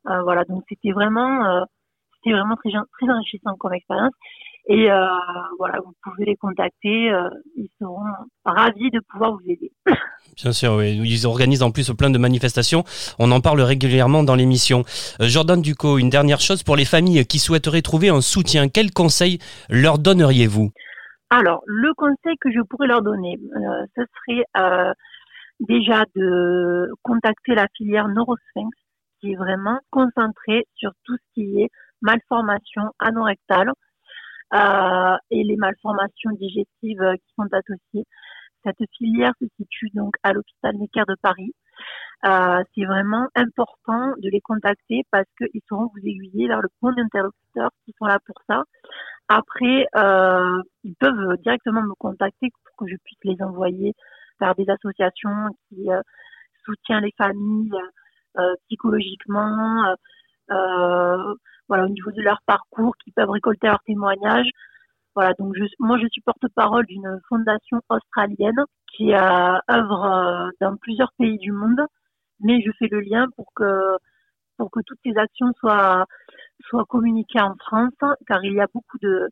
voilà 0.04 0.44
donc 0.44 0.62
c'était 0.68 0.92
vraiment 0.92 1.64
c'était 2.16 2.36
vraiment 2.36 2.54
très 2.54 2.70
très 2.70 3.10
enrichissant 3.10 3.56
comme 3.56 3.72
expérience. 3.72 4.12
Et 4.66 4.90
euh, 4.90 5.06
voilà, 5.58 5.78
vous 5.84 5.92
pouvez 6.02 6.24
les 6.24 6.36
contacter, 6.36 7.10
euh, 7.10 7.28
ils 7.54 7.68
seront 7.78 8.00
ravis 8.46 8.90
de 8.90 9.00
pouvoir 9.10 9.32
vous 9.32 9.42
aider. 9.46 9.70
Bien 10.36 10.52
sûr, 10.52 10.74
oui. 10.74 10.98
Ils 11.04 11.26
organisent 11.26 11.62
en 11.62 11.70
plus 11.70 11.90
plein 11.92 12.10
de 12.10 12.18
manifestations. 12.18 12.82
On 13.18 13.30
en 13.30 13.40
parle 13.40 13.60
régulièrement 13.60 14.22
dans 14.22 14.34
l'émission. 14.34 14.82
Euh, 15.20 15.28
Jordan 15.28 15.60
Ducot, 15.60 15.98
une 15.98 16.08
dernière 16.08 16.40
chose 16.40 16.62
pour 16.62 16.76
les 16.76 16.86
familles 16.86 17.26
qui 17.26 17.38
souhaiteraient 17.38 17.82
trouver 17.82 18.08
un 18.08 18.22
soutien. 18.22 18.68
Quel 18.68 18.90
conseil 18.90 19.38
leur 19.68 19.98
donneriez-vous? 19.98 20.70
Alors, 21.30 21.62
le 21.66 21.92
conseil 21.94 22.36
que 22.40 22.50
je 22.50 22.60
pourrais 22.68 22.86
leur 22.86 23.02
donner, 23.02 23.38
euh, 23.38 23.86
ce 23.96 24.02
serait 24.02 24.44
euh, 24.56 24.92
déjà 25.60 26.04
de 26.14 26.90
contacter 27.02 27.54
la 27.54 27.66
filière 27.76 28.08
Neurosphinx, 28.08 28.70
qui 29.20 29.32
est 29.32 29.36
vraiment 29.36 29.78
concentrée 29.90 30.64
sur 30.74 30.92
tout 31.04 31.16
ce 31.16 31.34
qui 31.34 31.60
est 31.60 31.70
malformation 32.02 32.82
anorectale 32.98 33.72
euh, 34.52 35.16
et 35.30 35.42
les 35.42 35.56
malformations 35.56 36.30
digestives 36.32 37.02
euh, 37.02 37.14
qui 37.14 37.34
sont 37.36 37.48
associées. 37.52 38.06
Cette 38.62 38.88
filière 38.96 39.32
se 39.40 39.46
situe 39.56 39.90
donc 39.94 40.14
à 40.22 40.32
l'hôpital 40.32 40.76
Necker 40.76 41.04
de 41.08 41.16
Paris. 41.20 41.52
Euh, 42.26 42.62
c'est 42.74 42.84
vraiment 42.84 43.26
important 43.34 44.12
de 44.18 44.30
les 44.30 44.40
contacter 44.40 45.02
parce 45.10 45.28
qu'ils 45.38 45.60
sauront 45.68 45.90
vous 45.94 46.06
aiguiller 46.06 46.48
vers 46.48 46.62
le 46.62 46.68
bon 46.80 46.96
interlocuteur 46.96 47.70
qui 47.84 47.94
sont 47.98 48.06
là 48.06 48.18
pour 48.24 48.36
ça. 48.48 48.62
Après, 49.28 49.86
ils 50.84 50.94
peuvent 50.98 51.36
directement 51.42 51.82
me 51.82 51.94
contacter 51.94 52.50
pour 52.50 52.76
que 52.76 52.90
je 52.90 52.96
puisse 53.04 53.18
les 53.24 53.42
envoyer 53.42 53.94
vers 54.40 54.54
des 54.54 54.68
associations 54.70 55.48
qui 55.68 55.88
soutiennent 56.64 57.04
les 57.04 57.14
familles 57.18 57.72
psychologiquement, 58.68 59.94
voilà, 61.68 61.84
au 61.84 61.88
niveau 61.88 62.10
de 62.10 62.22
leur 62.22 62.40
parcours, 62.46 62.94
qui 63.02 63.10
peuvent 63.10 63.30
récolter 63.30 63.66
leurs 63.66 63.82
témoignages. 63.86 64.48
Voilà, 65.14 65.32
donc 65.38 65.54
je, 65.56 65.64
moi 65.78 65.98
je 65.98 66.08
suis 66.08 66.20
porte-parole 66.22 66.86
d'une 66.86 67.20
fondation 67.28 67.80
australienne 67.88 68.64
qui 68.96 69.14
euh, 69.14 69.58
œuvre 69.70 70.50
dans 70.60 70.76
plusieurs 70.76 71.12
pays 71.18 71.38
du 71.38 71.52
monde, 71.52 71.80
mais 72.40 72.60
je 72.62 72.70
fais 72.78 72.88
le 72.90 73.00
lien 73.00 73.26
pour 73.36 73.46
que 73.54 73.96
pour 74.56 74.70
que 74.70 74.80
toutes 74.86 74.98
ces 75.04 75.16
actions 75.16 75.52
soient 75.60 76.04
soient 76.68 76.84
communiquées 76.84 77.40
en 77.40 77.54
France, 77.56 77.92
car 78.26 78.44
il 78.44 78.54
y 78.54 78.60
a 78.60 78.66
beaucoup 78.72 78.98
de 79.02 79.28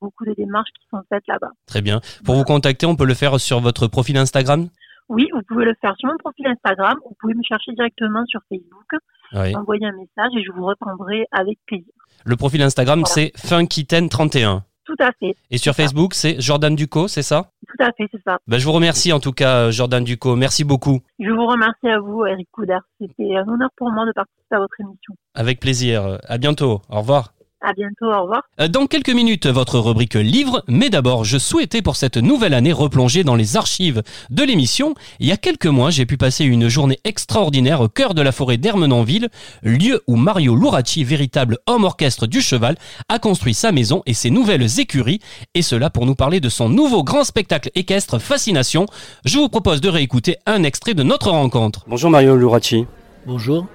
beaucoup 0.00 0.24
de 0.24 0.34
démarches 0.34 0.70
qui 0.78 0.86
sont 0.90 1.02
faites 1.08 1.26
là-bas. 1.26 1.50
Très 1.66 1.82
bien. 1.82 2.00
Pour 2.24 2.34
vous 2.34 2.44
contacter, 2.44 2.86
on 2.86 2.96
peut 2.96 3.06
le 3.06 3.14
faire 3.14 3.38
sur 3.40 3.60
votre 3.60 3.86
profil 3.88 4.16
Instagram? 4.16 4.68
Oui, 5.08 5.28
vous 5.32 5.42
pouvez 5.42 5.64
le 5.64 5.74
faire 5.80 5.94
sur 5.98 6.08
mon 6.08 6.16
profil 6.16 6.46
Instagram, 6.48 6.98
vous 7.04 7.14
pouvez 7.20 7.34
me 7.34 7.42
chercher 7.42 7.72
directement 7.72 8.24
sur 8.26 8.40
Facebook, 8.48 8.86
Oui. 9.32 9.52
m'envoyer 9.52 9.86
un 9.86 9.92
message 9.92 10.32
et 10.38 10.42
je 10.44 10.52
vous 10.52 10.64
répondrai 10.64 11.26
avec 11.32 11.58
plaisir. 11.66 11.92
Le 12.24 12.36
profil 12.36 12.62
Instagram, 12.62 13.00
Voilà. 13.00 13.12
c'est 13.14 13.32
Funkiten31. 13.36 14.62
Tout 14.84 14.94
à 15.00 15.10
fait, 15.18 15.34
Et 15.50 15.58
sur 15.58 15.74
Facebook, 15.74 16.14
c'est 16.14 16.40
Jordan 16.40 16.74
Ducot, 16.76 17.08
c'est 17.08 17.22
ça? 17.22 17.50
Tout 17.66 17.82
à 17.84 17.90
fait, 17.96 18.06
c'est 18.12 18.22
ça. 18.24 18.38
ben, 18.46 18.56
Je 18.58 18.64
vous 18.64 18.72
remercie 18.72 19.12
en 19.12 19.18
tout 19.18 19.32
cas, 19.32 19.66
euh, 19.66 19.70
Jordan 19.72 20.04
Ducot. 20.04 20.36
Merci 20.36 20.62
beaucoup. 20.62 21.00
Je 21.18 21.28
vous 21.28 21.44
remercie 21.46 21.88
à 21.88 21.98
vous, 21.98 22.24
Eric 22.24 22.48
Couder. 22.52 22.78
C'était 23.00 23.34
un 23.36 23.48
honneur 23.48 23.70
pour 23.76 23.90
moi 23.90 24.06
de 24.06 24.12
participer 24.12 24.54
à 24.54 24.58
votre 24.60 24.80
émission. 24.80 25.14
Avec 25.34 25.58
plaisir. 25.58 26.18
À 26.28 26.38
bientôt. 26.38 26.82
Au 26.88 26.98
revoir. 27.00 27.32
À 27.62 27.72
bientôt, 27.72 28.06
au 28.06 28.22
revoir. 28.22 28.42
Euh, 28.60 28.68
Dans 28.68 28.86
quelques 28.86 29.10
minutes, 29.10 29.46
votre 29.46 29.78
rubrique 29.78 30.14
livre, 30.14 30.62
mais 30.68 30.90
d'abord, 30.90 31.24
je 31.24 31.38
souhaitais 31.38 31.80
pour 31.80 31.96
cette 31.96 32.18
nouvelle 32.18 32.52
année 32.52 32.72
replonger 32.72 33.24
dans 33.24 33.34
les 33.34 33.56
archives 33.56 34.02
de 34.28 34.42
l'émission. 34.42 34.94
Il 35.20 35.26
y 35.26 35.32
a 35.32 35.38
quelques 35.38 35.66
mois, 35.66 35.90
j'ai 35.90 36.04
pu 36.04 36.18
passer 36.18 36.44
une 36.44 36.68
journée 36.68 36.98
extraordinaire 37.04 37.80
au 37.80 37.88
cœur 37.88 38.12
de 38.12 38.20
la 38.20 38.30
forêt 38.30 38.58
d'Ermenonville, 38.58 39.30
lieu 39.62 40.02
où 40.06 40.16
Mario 40.16 40.54
Luracci, 40.54 41.02
véritable 41.02 41.58
homme 41.66 41.84
orchestre 41.84 42.26
du 42.26 42.42
cheval, 42.42 42.76
a 43.08 43.18
construit 43.18 43.54
sa 43.54 43.72
maison 43.72 44.02
et 44.04 44.14
ses 44.14 44.30
nouvelles 44.30 44.78
écuries, 44.78 45.20
et 45.54 45.62
cela 45.62 45.88
pour 45.88 46.04
nous 46.04 46.14
parler 46.14 46.40
de 46.40 46.50
son 46.50 46.68
nouveau 46.68 47.02
grand 47.04 47.24
spectacle 47.24 47.70
équestre 47.74 48.18
Fascination. 48.18 48.86
Je 49.24 49.38
vous 49.38 49.48
propose 49.48 49.80
de 49.80 49.88
réécouter 49.88 50.36
un 50.44 50.62
extrait 50.62 50.94
de 50.94 51.02
notre 51.02 51.30
rencontre. 51.30 51.84
Bonjour 51.88 52.10
Mario 52.10 52.36
Luracci. 52.36 52.86
Bonjour. 53.26 53.66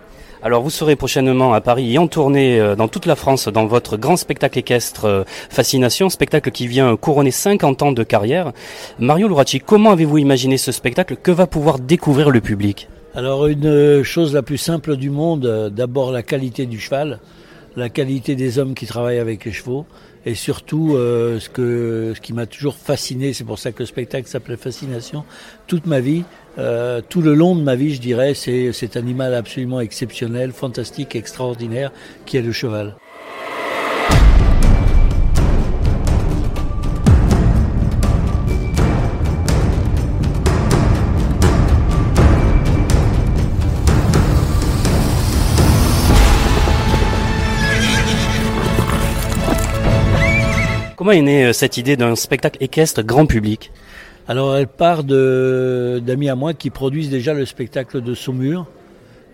Alors 0.43 0.63
vous 0.63 0.71
serez 0.71 0.95
prochainement 0.95 1.53
à 1.53 1.61
Paris 1.61 1.93
et 1.93 1.99
en 1.99 2.07
tournée 2.07 2.59
euh, 2.59 2.75
dans 2.75 2.87
toute 2.87 3.05
la 3.05 3.15
France 3.15 3.47
dans 3.47 3.67
votre 3.67 3.95
grand 3.95 4.15
spectacle 4.15 4.57
équestre 4.57 5.05
euh, 5.05 5.23
Fascination, 5.27 6.09
spectacle 6.09 6.49
qui 6.49 6.65
vient 6.65 6.97
couronner 6.97 7.29
50 7.29 7.83
ans 7.83 7.91
de 7.91 8.01
carrière. 8.01 8.51
Mario 8.97 9.27
Luracci, 9.27 9.59
comment 9.59 9.91
avez-vous 9.91 10.17
imaginé 10.17 10.57
ce 10.57 10.71
spectacle? 10.71 11.15
Que 11.15 11.29
va 11.29 11.45
pouvoir 11.45 11.77
découvrir 11.77 12.31
le 12.31 12.41
public? 12.41 12.89
Alors 13.13 13.45
une 13.45 13.67
euh, 13.67 14.03
chose 14.03 14.33
la 14.33 14.41
plus 14.41 14.57
simple 14.57 14.97
du 14.97 15.11
monde, 15.11 15.69
d'abord 15.71 16.11
la 16.11 16.23
qualité 16.23 16.65
du 16.65 16.79
cheval, 16.79 17.19
la 17.75 17.89
qualité 17.89 18.35
des 18.35 18.57
hommes 18.57 18.73
qui 18.73 18.87
travaillent 18.87 19.19
avec 19.19 19.45
les 19.45 19.51
chevaux, 19.51 19.85
et 20.25 20.33
surtout 20.33 20.95
ce, 20.97 21.49
que, 21.49 22.13
ce 22.15 22.21
qui 22.21 22.33
m'a 22.33 22.45
toujours 22.45 22.75
fasciné, 22.75 23.33
c'est 23.33 23.43
pour 23.43 23.59
ça 23.59 23.71
que 23.71 23.79
le 23.79 23.85
spectacle 23.85 24.27
s'appelait 24.27 24.57
Fascination, 24.57 25.23
toute 25.67 25.85
ma 25.85 25.99
vie, 25.99 26.23
euh, 26.57 27.01
tout 27.07 27.21
le 27.21 27.33
long 27.33 27.55
de 27.55 27.61
ma 27.61 27.75
vie 27.75 27.93
je 27.93 28.01
dirais, 28.01 28.33
c'est 28.33 28.73
cet 28.73 28.97
animal 28.97 29.33
absolument 29.33 29.79
exceptionnel, 29.79 30.51
fantastique, 30.51 31.15
extraordinaire, 31.15 31.91
qui 32.25 32.37
est 32.37 32.41
le 32.41 32.51
cheval. 32.51 32.95
Comment 51.01 51.13
est 51.13 51.21
née 51.23 51.45
euh, 51.45 51.51
cette 51.51 51.77
idée 51.77 51.97
d'un 51.97 52.15
spectacle 52.15 52.57
équestre 52.61 53.01
grand 53.01 53.25
public? 53.25 53.71
Alors 54.31 54.55
elle 54.55 54.67
part 54.67 55.03
d'amis 55.03 56.29
à 56.29 56.35
moi 56.35 56.53
qui 56.53 56.69
produisent 56.69 57.09
déjà 57.09 57.33
le 57.33 57.45
spectacle 57.45 57.99
de 57.99 58.13
Saumur. 58.13 58.65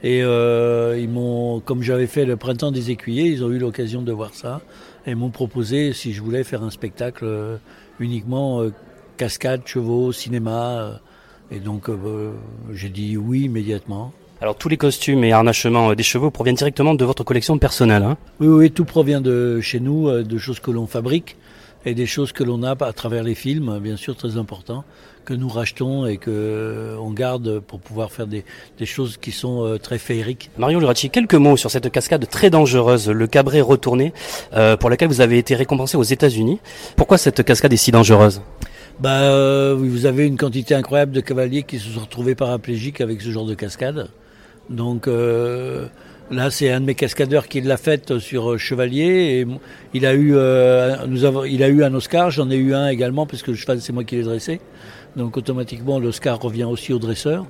Et 0.01 0.23
euh, 0.23 0.97
ils 0.99 1.07
m'ont, 1.07 1.59
comme 1.59 1.83
j'avais 1.83 2.07
fait 2.07 2.25
le 2.25 2.35
printemps 2.35 2.71
des 2.71 2.89
écuyers, 2.89 3.25
ils 3.25 3.43
ont 3.43 3.51
eu 3.51 3.59
l'occasion 3.59 4.01
de 4.01 4.11
voir 4.11 4.33
ça 4.33 4.59
et 5.05 5.13
m'ont 5.13 5.29
proposé 5.29 5.93
si 5.93 6.13
je 6.13 6.21
voulais 6.23 6.43
faire 6.43 6.63
un 6.63 6.71
spectacle 6.71 7.25
euh, 7.25 7.57
uniquement 7.99 8.61
euh, 8.61 8.73
cascade, 9.17 9.61
chevaux, 9.67 10.11
cinéma. 10.11 10.99
et 11.51 11.59
donc 11.59 11.91
j'ai 12.73 12.89
dit 12.89 13.17
oui 13.17 13.41
immédiatement. 13.41 14.13
Alors 14.41 14.55
tous 14.55 14.67
les 14.67 14.77
costumes 14.77 15.23
et 15.23 15.31
harnachements 15.31 15.93
des 15.93 16.01
chevaux 16.01 16.31
proviennent 16.31 16.55
directement 16.55 16.95
de 16.95 17.05
votre 17.05 17.23
collection 17.23 17.59
personnelle. 17.59 18.01
Hein? 18.01 18.17
Oui, 18.39 18.47
oui, 18.47 18.71
tout 18.71 18.85
provient 18.85 19.21
de 19.21 19.61
chez 19.61 19.79
nous, 19.79 20.23
de 20.23 20.37
choses 20.39 20.59
que 20.59 20.71
l'on 20.71 20.87
fabrique 20.87 21.37
et 21.87 21.95
des 21.95 22.05
choses 22.05 22.33
que 22.33 22.43
l'on 22.43 22.63
a 22.63 22.75
à 22.83 22.93
travers 22.93 23.23
les 23.23 23.33
films, 23.33 23.79
bien 23.79 23.95
sûr 23.95 24.15
très 24.15 24.35
important, 24.37 24.83
que 25.23 25.33
nous 25.33 25.47
rachetons 25.47 26.05
et 26.05 26.17
que 26.17 26.29
euh, 26.29 26.97
on 26.99 27.11
garde 27.11 27.59
pour 27.59 27.79
pouvoir 27.79 28.11
faire 28.11 28.27
des, 28.27 28.43
des 28.77 28.85
choses 28.85 29.15
qui 29.15 29.31
sont 29.31 29.63
euh, 29.63 29.77
très 29.77 29.97
féeriques. 29.97 30.49
Mario 30.57 30.79
Luracci, 30.81 31.09
quelques 31.09 31.35
mots 31.35 31.55
sur 31.55 31.71
cette 31.71 31.89
cascade 31.89 32.27
très 32.29 32.49
dangereuse, 32.49 33.09
le 33.09 33.27
cabré 33.27 33.61
retourné, 33.61 34.13
euh, 34.53 34.75
pour 34.75 34.89
laquelle 34.89 35.07
vous 35.07 35.21
avez 35.21 35.37
été 35.37 35.55
récompensé 35.55 35.95
aux 35.95 36.03
États-Unis. 36.03 36.59
Pourquoi 36.97 37.17
cette 37.17 37.43
cascade 37.43 37.71
est 37.71 37.77
si 37.77 37.91
dangereuse? 37.91 38.41
Bah, 38.99 39.21
euh, 39.21 39.75
vous 39.77 40.05
avez 40.05 40.25
une 40.25 40.37
quantité 40.37 40.75
incroyable 40.75 41.13
de 41.13 41.21
cavaliers 41.21 41.63
qui 41.63 41.79
se 41.79 41.89
sont 41.89 42.01
retrouvés 42.01 42.35
paraplégiques 42.35 42.99
avec 42.99 43.21
ce 43.21 43.29
genre 43.31 43.45
de 43.45 43.53
cascade. 43.53 44.09
Donc 44.69 45.07
euh, 45.07 45.87
là, 46.31 46.49
c'est 46.49 46.71
un 46.71 46.81
de 46.81 46.85
mes 46.85 46.95
cascadeurs 46.95 47.47
qui 47.47 47.61
l'a 47.61 47.77
faite 47.77 48.19
sur 48.19 48.51
euh, 48.51 48.57
Chevalier. 48.57 49.05
Et 49.05 49.47
il 49.93 50.05
a 50.05 50.13
eu, 50.13 50.35
euh, 50.35 51.05
nous 51.07 51.23
avons, 51.25 51.43
il 51.43 51.63
a 51.63 51.69
eu 51.69 51.83
un 51.83 51.93
Oscar. 51.93 52.31
J'en 52.31 52.49
ai 52.49 52.55
eu 52.55 52.73
un 52.73 52.87
également 52.89 53.25
parce 53.25 53.43
que 53.43 53.53
c'est 53.55 53.93
moi 53.93 54.03
qui 54.03 54.15
l'ai 54.15 54.23
dressé. 54.23 54.59
Donc 55.15 55.37
automatiquement, 55.37 55.99
l'Oscar 55.99 56.39
revient 56.39 56.65
aussi 56.65 56.93
au 56.93 56.99
dresseur. 56.99 57.45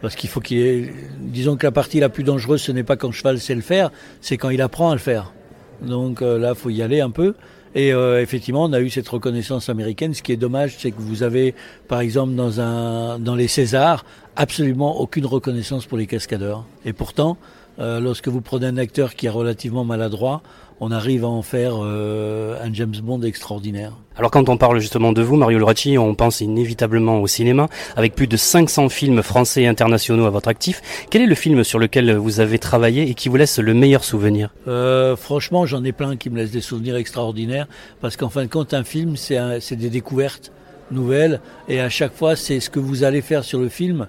Parce 0.00 0.16
qu'il 0.16 0.28
faut 0.28 0.40
qu'il 0.40 0.58
ait... 0.58 0.92
Disons 1.20 1.56
que 1.56 1.64
la 1.64 1.72
partie 1.72 2.00
la 2.00 2.08
plus 2.08 2.24
dangereuse, 2.24 2.60
ce 2.60 2.72
n'est 2.72 2.82
pas 2.82 2.96
quand 2.96 3.08
le 3.08 3.12
cheval 3.12 3.38
sait 3.38 3.54
le 3.54 3.60
faire, 3.60 3.90
c'est 4.20 4.36
quand 4.36 4.50
il 4.50 4.60
apprend 4.60 4.90
à 4.90 4.94
le 4.94 5.00
faire. 5.00 5.32
Donc 5.80 6.22
euh, 6.22 6.38
là, 6.38 6.54
faut 6.54 6.70
y 6.70 6.82
aller 6.82 7.00
un 7.00 7.10
peu. 7.10 7.34
Et 7.74 7.92
euh, 7.92 8.20
effectivement, 8.20 8.64
on 8.64 8.72
a 8.72 8.80
eu 8.80 8.90
cette 8.90 9.08
reconnaissance 9.08 9.68
américaine. 9.68 10.12
Ce 10.12 10.22
qui 10.22 10.32
est 10.32 10.36
dommage, 10.36 10.76
c'est 10.78 10.90
que 10.90 11.00
vous 11.00 11.22
avez, 11.22 11.54
par 11.88 12.00
exemple, 12.00 12.34
dans 12.34 12.60
un 12.60 13.18
dans 13.18 13.34
les 13.34 13.48
Césars, 13.48 14.04
absolument 14.36 15.00
aucune 15.00 15.24
reconnaissance 15.24 15.86
pour 15.86 15.96
les 15.96 16.06
cascadeurs. 16.06 16.66
Et 16.84 16.92
pourtant, 16.92 17.38
euh, 17.82 18.00
lorsque 18.00 18.28
vous 18.28 18.40
prenez 18.40 18.66
un 18.66 18.76
acteur 18.76 19.16
qui 19.16 19.26
est 19.26 19.30
relativement 19.30 19.84
maladroit, 19.84 20.42
on 20.80 20.90
arrive 20.90 21.24
à 21.24 21.28
en 21.28 21.42
faire 21.42 21.74
euh, 21.82 22.56
un 22.62 22.72
James 22.72 22.94
Bond 23.02 23.22
extraordinaire. 23.22 23.92
Alors 24.16 24.30
quand 24.30 24.48
on 24.48 24.56
parle 24.56 24.78
justement 24.78 25.12
de 25.12 25.22
vous, 25.22 25.36
Mario 25.36 25.58
Luracci, 25.58 25.98
on 25.98 26.14
pense 26.14 26.40
inévitablement 26.40 27.20
au 27.20 27.26
cinéma, 27.26 27.68
avec 27.96 28.14
plus 28.14 28.26
de 28.26 28.36
500 28.36 28.88
films 28.88 29.22
français 29.22 29.62
et 29.62 29.66
internationaux 29.66 30.26
à 30.26 30.30
votre 30.30 30.48
actif. 30.48 30.80
Quel 31.10 31.22
est 31.22 31.26
le 31.26 31.34
film 31.34 31.64
sur 31.64 31.78
lequel 31.78 32.14
vous 32.16 32.40
avez 32.40 32.58
travaillé 32.58 33.08
et 33.08 33.14
qui 33.14 33.28
vous 33.28 33.36
laisse 33.36 33.58
le 33.58 33.74
meilleur 33.74 34.04
souvenir? 34.04 34.50
Euh, 34.68 35.16
franchement, 35.16 35.66
j'en 35.66 35.82
ai 35.82 35.92
plein 35.92 36.16
qui 36.16 36.30
me 36.30 36.36
laissent 36.36 36.50
des 36.50 36.60
souvenirs 36.60 36.96
extraordinaires 36.96 37.66
parce 38.00 38.16
qu'en 38.16 38.28
fin 38.28 38.42
de 38.42 38.50
compte, 38.50 38.74
un 38.74 38.84
film, 38.84 39.16
c'est 39.16 39.76
des 39.76 39.90
découvertes 39.90 40.52
nouvelles 40.92 41.40
et 41.68 41.80
à 41.80 41.88
chaque 41.88 42.14
fois, 42.14 42.36
c'est 42.36 42.60
ce 42.60 42.70
que 42.70 42.80
vous 42.80 43.04
allez 43.04 43.22
faire 43.22 43.44
sur 43.44 43.58
le 43.58 43.68
film. 43.68 44.06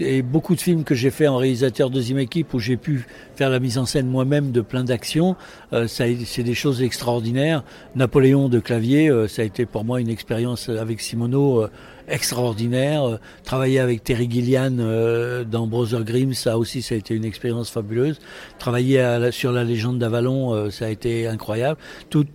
Et 0.00 0.22
beaucoup 0.22 0.54
de 0.54 0.60
films 0.60 0.84
que 0.84 0.94
j'ai 0.94 1.10
fait 1.10 1.28
en 1.28 1.36
réalisateur 1.36 1.90
deuxième 1.90 2.18
équipe 2.18 2.54
où 2.54 2.58
j'ai 2.58 2.76
pu 2.76 3.06
faire 3.36 3.50
la 3.50 3.58
mise 3.58 3.78
en 3.78 3.86
scène 3.86 4.06
moi-même 4.06 4.50
de 4.50 4.62
plein 4.62 4.84
d'actions, 4.84 5.36
euh, 5.72 5.86
c'est 5.86 6.42
des 6.42 6.54
choses 6.54 6.82
extraordinaires. 6.82 7.62
Napoléon 7.94 8.48
de 8.48 8.58
Clavier, 8.58 9.08
euh, 9.08 9.28
ça 9.28 9.42
a 9.42 9.44
été 9.44 9.66
pour 9.66 9.84
moi 9.84 10.00
une 10.00 10.08
expérience 10.08 10.68
avec 10.68 11.00
Simoneau 11.00 11.62
euh, 11.62 11.70
extraordinaire. 12.08 13.04
Euh, 13.04 13.16
Travailler 13.44 13.78
avec 13.78 14.02
Terry 14.02 14.28
Gillian 14.30 14.78
euh, 14.78 15.44
dans 15.44 15.66
Brother 15.66 16.04
Grimm, 16.04 16.34
ça 16.34 16.58
aussi, 16.58 16.82
ça 16.82 16.94
a 16.94 16.98
été 16.98 17.14
une 17.14 17.24
expérience 17.24 17.70
fabuleuse. 17.70 18.18
Travailler 18.58 19.00
à 19.00 19.32
sur 19.32 19.52
la 19.52 19.64
légende 19.64 19.98
d'Avalon, 19.98 20.52
euh, 20.52 20.70
ça 20.70 20.86
a 20.86 20.88
été 20.88 21.26
incroyable. 21.26 21.78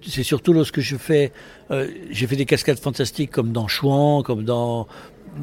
C'est 0.08 0.24
surtout 0.24 0.54
lorsque 0.54 0.80
je 0.80 0.96
fais, 0.96 1.32
euh, 1.72 1.88
j'ai 2.10 2.28
fait 2.28 2.36
des 2.36 2.46
cascades 2.46 2.80
fantastiques 2.80 3.32
comme 3.32 3.52
dans 3.52 3.68
Chouan, 3.68 4.24
comme 4.24 4.44
dans 4.44 4.88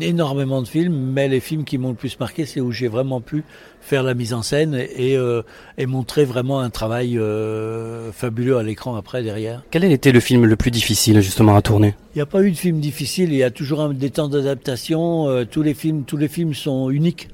énormément 0.01 0.63
de 0.63 0.69
films, 0.69 1.13
mais 1.13 1.29
les 1.29 1.41
films 1.41 1.65
qui 1.65 1.79
m'ont 1.79 1.91
le 1.91 1.95
plus 1.95 2.19
marqué, 2.21 2.47
c'est 2.47 2.61
où 2.61 2.73
j'ai 2.73 2.89
vraiment 2.89 3.21
pu 3.21 3.45
faire 3.81 4.03
la 4.03 4.15
mise 4.15 4.35
en 4.35 4.43
scène 4.43 4.75
et, 4.75 5.17
euh, 5.17 5.43
et 5.79 5.87
montrer 5.87 6.25
vraiment 6.25 6.61
un 6.61 6.71
travail 6.71 7.19
euh, 7.19 8.13
fabuleux 8.13 8.59
à 8.59 8.63
l'écran 8.63 8.97
après 8.97 9.23
derrière. 9.23 9.63
Quel 9.71 9.85
a 9.85 9.89
été 9.89 10.13
le 10.13 10.21
film 10.21 10.45
le 10.45 10.57
plus 10.57 10.71
difficile 10.71 11.21
justement 11.21 11.57
à 11.57 11.63
tourner? 11.63 11.95
Il 12.15 12.19
n'y 12.19 12.23
a 12.23 12.27
pas 12.27 12.43
eu 12.43 12.51
de 12.51 12.57
film 12.57 12.81
difficile, 12.81 13.33
il 13.33 13.39
y 13.39 13.43
a 13.43 13.51
toujours 13.51 13.81
un, 13.81 13.95
des 13.95 14.11
temps 14.11 14.29
d'adaptation. 14.29 15.29
euh, 15.29 15.45
tous 15.45 15.63
les 15.63 15.75
films, 15.75 16.05
tous 16.05 16.19
les 16.19 16.29
films 16.29 16.53
sont 16.53 16.91
uniques, 16.91 17.29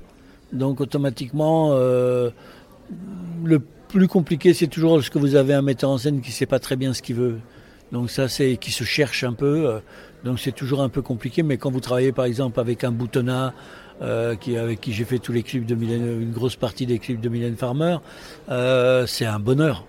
donc 0.53 0.81
automatiquement, 0.81 1.73
le 1.73 3.59
plus 3.89 4.09
compliqué, 4.09 4.55
c'est 4.55 4.69
toujours 4.69 4.95
lorsque 4.95 5.17
vous 5.17 5.35
avez 5.35 5.55
un 5.55 5.63
metteur 5.63 5.91
en 5.91 5.99
scène 5.99 6.21
qui 6.21 6.31
sait 6.31 6.47
pas 6.47 6.61
très 6.61 6.77
bien 6.77 6.95
ce 6.95 7.03
qu'il 7.03 7.17
veut. 7.17 7.39
Donc 7.91 8.11
ça, 8.11 8.29
c'est 8.29 8.57
qui 8.57 8.71
se 8.71 8.85
cherche 8.85 9.25
un 9.25 9.33
peu. 9.33 9.81
Donc 10.25 10.41
c'est 10.41 10.53
toujours 10.53 10.83
un 10.83 10.89
peu 10.89 11.03
compliqué. 11.03 11.43
Mais 11.43 11.57
quand 11.59 11.71
vous 11.71 11.81
travaillez 11.81 12.13
par 12.13 12.25
exemple 12.25 12.61
avec 12.61 12.85
un 12.85 12.91
boutonnat, 12.91 13.55
euh, 14.03 14.35
qui, 14.35 14.57
avec 14.57 14.81
qui 14.81 14.93
j'ai 14.93 15.05
fait 15.05 15.19
tous 15.19 15.33
les 15.33 15.43
clips 15.43 15.67
de 15.67 15.75
Mylène, 15.75 16.21
une 16.21 16.33
grosse 16.33 16.57
partie 16.57 16.87
des 16.87 16.99
clips 16.99 17.21
de 17.21 17.29
Mylène 17.29 17.57
Farmer, 17.57 17.99
euh, 18.51 19.07
c'est 19.07 19.27
un 19.27 19.39
bonheur. 19.39 19.85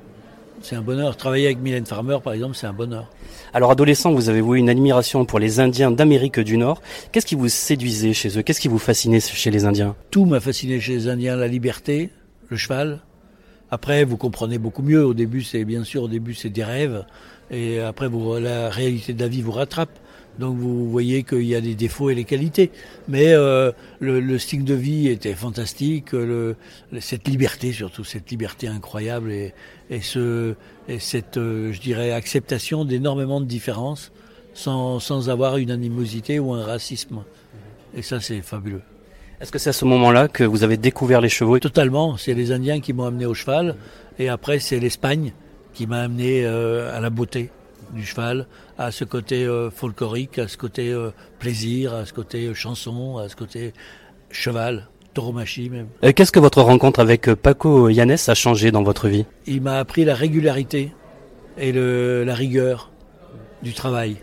C'est 0.62 0.76
un 0.76 0.82
bonheur. 0.82 1.18
Travailler 1.18 1.48
avec 1.48 1.60
Mylène 1.60 1.86
Farmer, 1.86 2.18
par 2.24 2.34
exemple, 2.34 2.56
c'est 2.56 2.68
un 2.68 2.74
bonheur. 2.74 3.12
Alors 3.54 3.72
adolescent, 3.72 4.14
vous 4.14 4.30
avez 4.30 4.42
voué 4.42 4.60
une 4.60 4.70
admiration 4.70 5.26
pour 5.26 5.40
les 5.40 5.60
Indiens 5.60 5.92
d'Amérique 5.92 6.40
du 6.40 6.58
Nord. 6.58 6.82
Qu'est-ce 7.12 7.26
qui 7.26 7.36
vous 7.36 7.50
séduisait 7.50 8.14
chez 8.14 8.38
eux? 8.38 8.42
Qu'est-ce 8.42 8.62
qui 8.62 8.68
vous 8.68 8.80
fascinait 8.80 9.20
chez 9.20 9.52
les 9.52 9.66
Indiens? 9.66 9.96
Tout 10.12 10.26
m'a 10.26 10.40
fasciné 10.40 10.80
chez 10.80 10.94
les 10.94 11.08
Indiens, 11.08 11.36
la 11.36 11.48
liberté, 11.48 12.10
le 12.50 12.58
cheval. 12.58 13.02
Après, 13.72 14.06
vous 14.06 14.18
comprenez 14.18 14.58
beaucoup 14.58 14.84
mieux. 14.84 15.06
Au 15.06 15.14
début, 15.14 15.44
c'est 15.44 15.66
bien 15.66 15.84
sûr, 15.84 16.04
au 16.04 16.08
début, 16.08 16.34
c'est 16.34 16.50
des 16.50 16.64
rêves. 16.64 17.06
Et 17.52 17.80
après, 17.80 18.08
vous, 18.08 18.38
la 18.38 18.70
réalité 18.70 19.14
de 19.14 19.22
la 19.22 19.28
vie 19.28 19.42
vous 19.42 19.52
rattrape. 19.52 20.00
Donc, 20.40 20.58
vous 20.58 20.90
voyez 20.90 21.24
qu'il 21.24 21.44
y 21.44 21.56
a 21.56 21.62
des 21.62 21.76
défauts 21.76 22.10
et 22.10 22.16
les 22.16 22.26
qualités. 22.26 22.72
Mais 23.08 23.34
euh, 23.34 23.72
le, 24.00 24.20
le 24.20 24.38
style 24.38 24.64
de 24.66 24.74
vie 24.74 25.08
était 25.08 25.34
fantastique. 25.34 26.12
Le, 26.12 26.56
cette 27.00 27.28
liberté, 27.28 27.72
surtout, 27.72 28.04
cette 28.04 28.30
liberté 28.30 28.68
incroyable 28.68 29.32
et, 29.32 29.54
et, 29.90 30.02
ce, 30.02 30.56
et 30.88 31.00
cette, 31.00 31.38
euh, 31.38 31.72
je 31.72 31.80
dirais, 31.80 32.12
acceptation 32.12 32.86
d'énormément 32.86 33.40
de 33.40 33.46
différences 33.46 34.12
sans, 34.54 35.00
sans 35.00 35.30
avoir 35.30 35.58
une 35.58 35.72
animosité 35.72 36.40
ou 36.40 36.54
un 36.54 36.64
racisme. 36.64 37.24
Et 37.96 38.02
ça, 38.02 38.20
c'est 38.20 38.42
fabuleux. 38.42 38.82
Est-ce 39.40 39.52
que 39.52 39.60
c'est 39.60 39.70
à 39.70 39.74
ce 39.74 39.86
moment-là 39.86 40.28
que 40.28 40.44
vous 40.44 40.64
avez 40.64 40.78
découvert 40.78 41.22
les 41.22 41.30
chevaux 41.30 41.60
Totalement. 41.60 42.18
C'est 42.18 42.34
les 42.34 42.52
Indiens 42.52 42.80
qui 42.80 42.94
m'ont 42.94 43.06
amené 43.06 43.26
au 43.26 43.34
cheval. 43.34 43.76
Et 44.18 44.30
après, 44.30 44.60
c'est 44.60 44.80
l'Espagne 44.80 45.34
qui 45.74 45.88
m'a 45.88 46.02
amené 46.02 46.46
euh, 46.46 46.96
à 46.96 47.02
la 47.02 47.10
beauté 47.10 47.50
du 47.94 48.06
cheval, 48.06 48.48
à 48.78 48.92
ce 48.92 49.04
côté 49.04 49.46
euh, 49.46 49.70
folklorique, 49.70 50.40
à 50.40 50.48
ce 50.48 50.58
côté 50.58 50.92
euh, 50.92 51.12
plaisir, 51.40 51.94
à 51.94 52.06
ce 52.06 52.14
côté 52.14 52.48
euh, 52.48 52.54
chanson, 52.54 53.18
à 53.18 53.30
ce 53.30 53.36
côté 53.36 53.74
cheval, 54.30 54.88
tauromachie 55.14 55.70
même. 55.70 55.88
Qu'est-ce 56.16 56.32
que 56.32 56.40
votre 56.40 56.62
rencontre 56.62 57.00
avec 57.00 57.34
Paco 57.34 57.90
Yannès 57.90 58.28
a 58.30 58.36
changé 58.36 58.72
dans 58.72 58.84
votre 58.84 59.08
vie? 59.08 59.26
Il 59.48 59.62
m'a 59.62 59.80
appris 59.80 60.06
la 60.06 60.16
régularité 60.16 60.94
et 61.58 61.72
le, 61.72 62.24
la 62.24 62.36
rigueur 62.36 62.92
du 63.64 63.74
travail. 63.74 64.18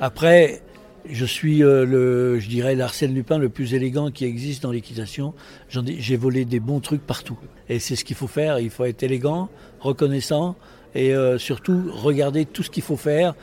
Après, 0.00 0.62
je 1.08 1.24
suis 1.24 1.62
euh, 1.62 1.84
le, 1.84 2.38
je 2.38 2.48
dirais 2.48 2.74
l'Arsène 2.74 3.14
Lupin 3.14 3.38
le 3.38 3.48
plus 3.48 3.74
élégant 3.74 4.10
qui 4.10 4.24
existe 4.24 4.62
dans 4.62 4.72
l'équitation. 4.72 5.34
J'ai 5.68 6.16
volé 6.16 6.44
des 6.44 6.60
bons 6.60 6.80
trucs 6.80 7.06
partout. 7.06 7.38
Et 7.68 7.78
c'est 7.78 7.96
ce 7.96 8.04
qu'il 8.04 8.16
faut 8.16 8.26
faire. 8.26 8.58
Il 8.58 8.70
faut 8.70 8.84
être 8.84 9.02
élégant, 9.02 9.48
reconnaissant 9.80 10.56
et 10.94 11.14
euh, 11.14 11.38
surtout 11.38 11.90
regarder 11.92 12.44
tout 12.44 12.62
ce 12.62 12.70
qu'il 12.70 12.82
faut 12.82 12.96
faire 12.96 13.34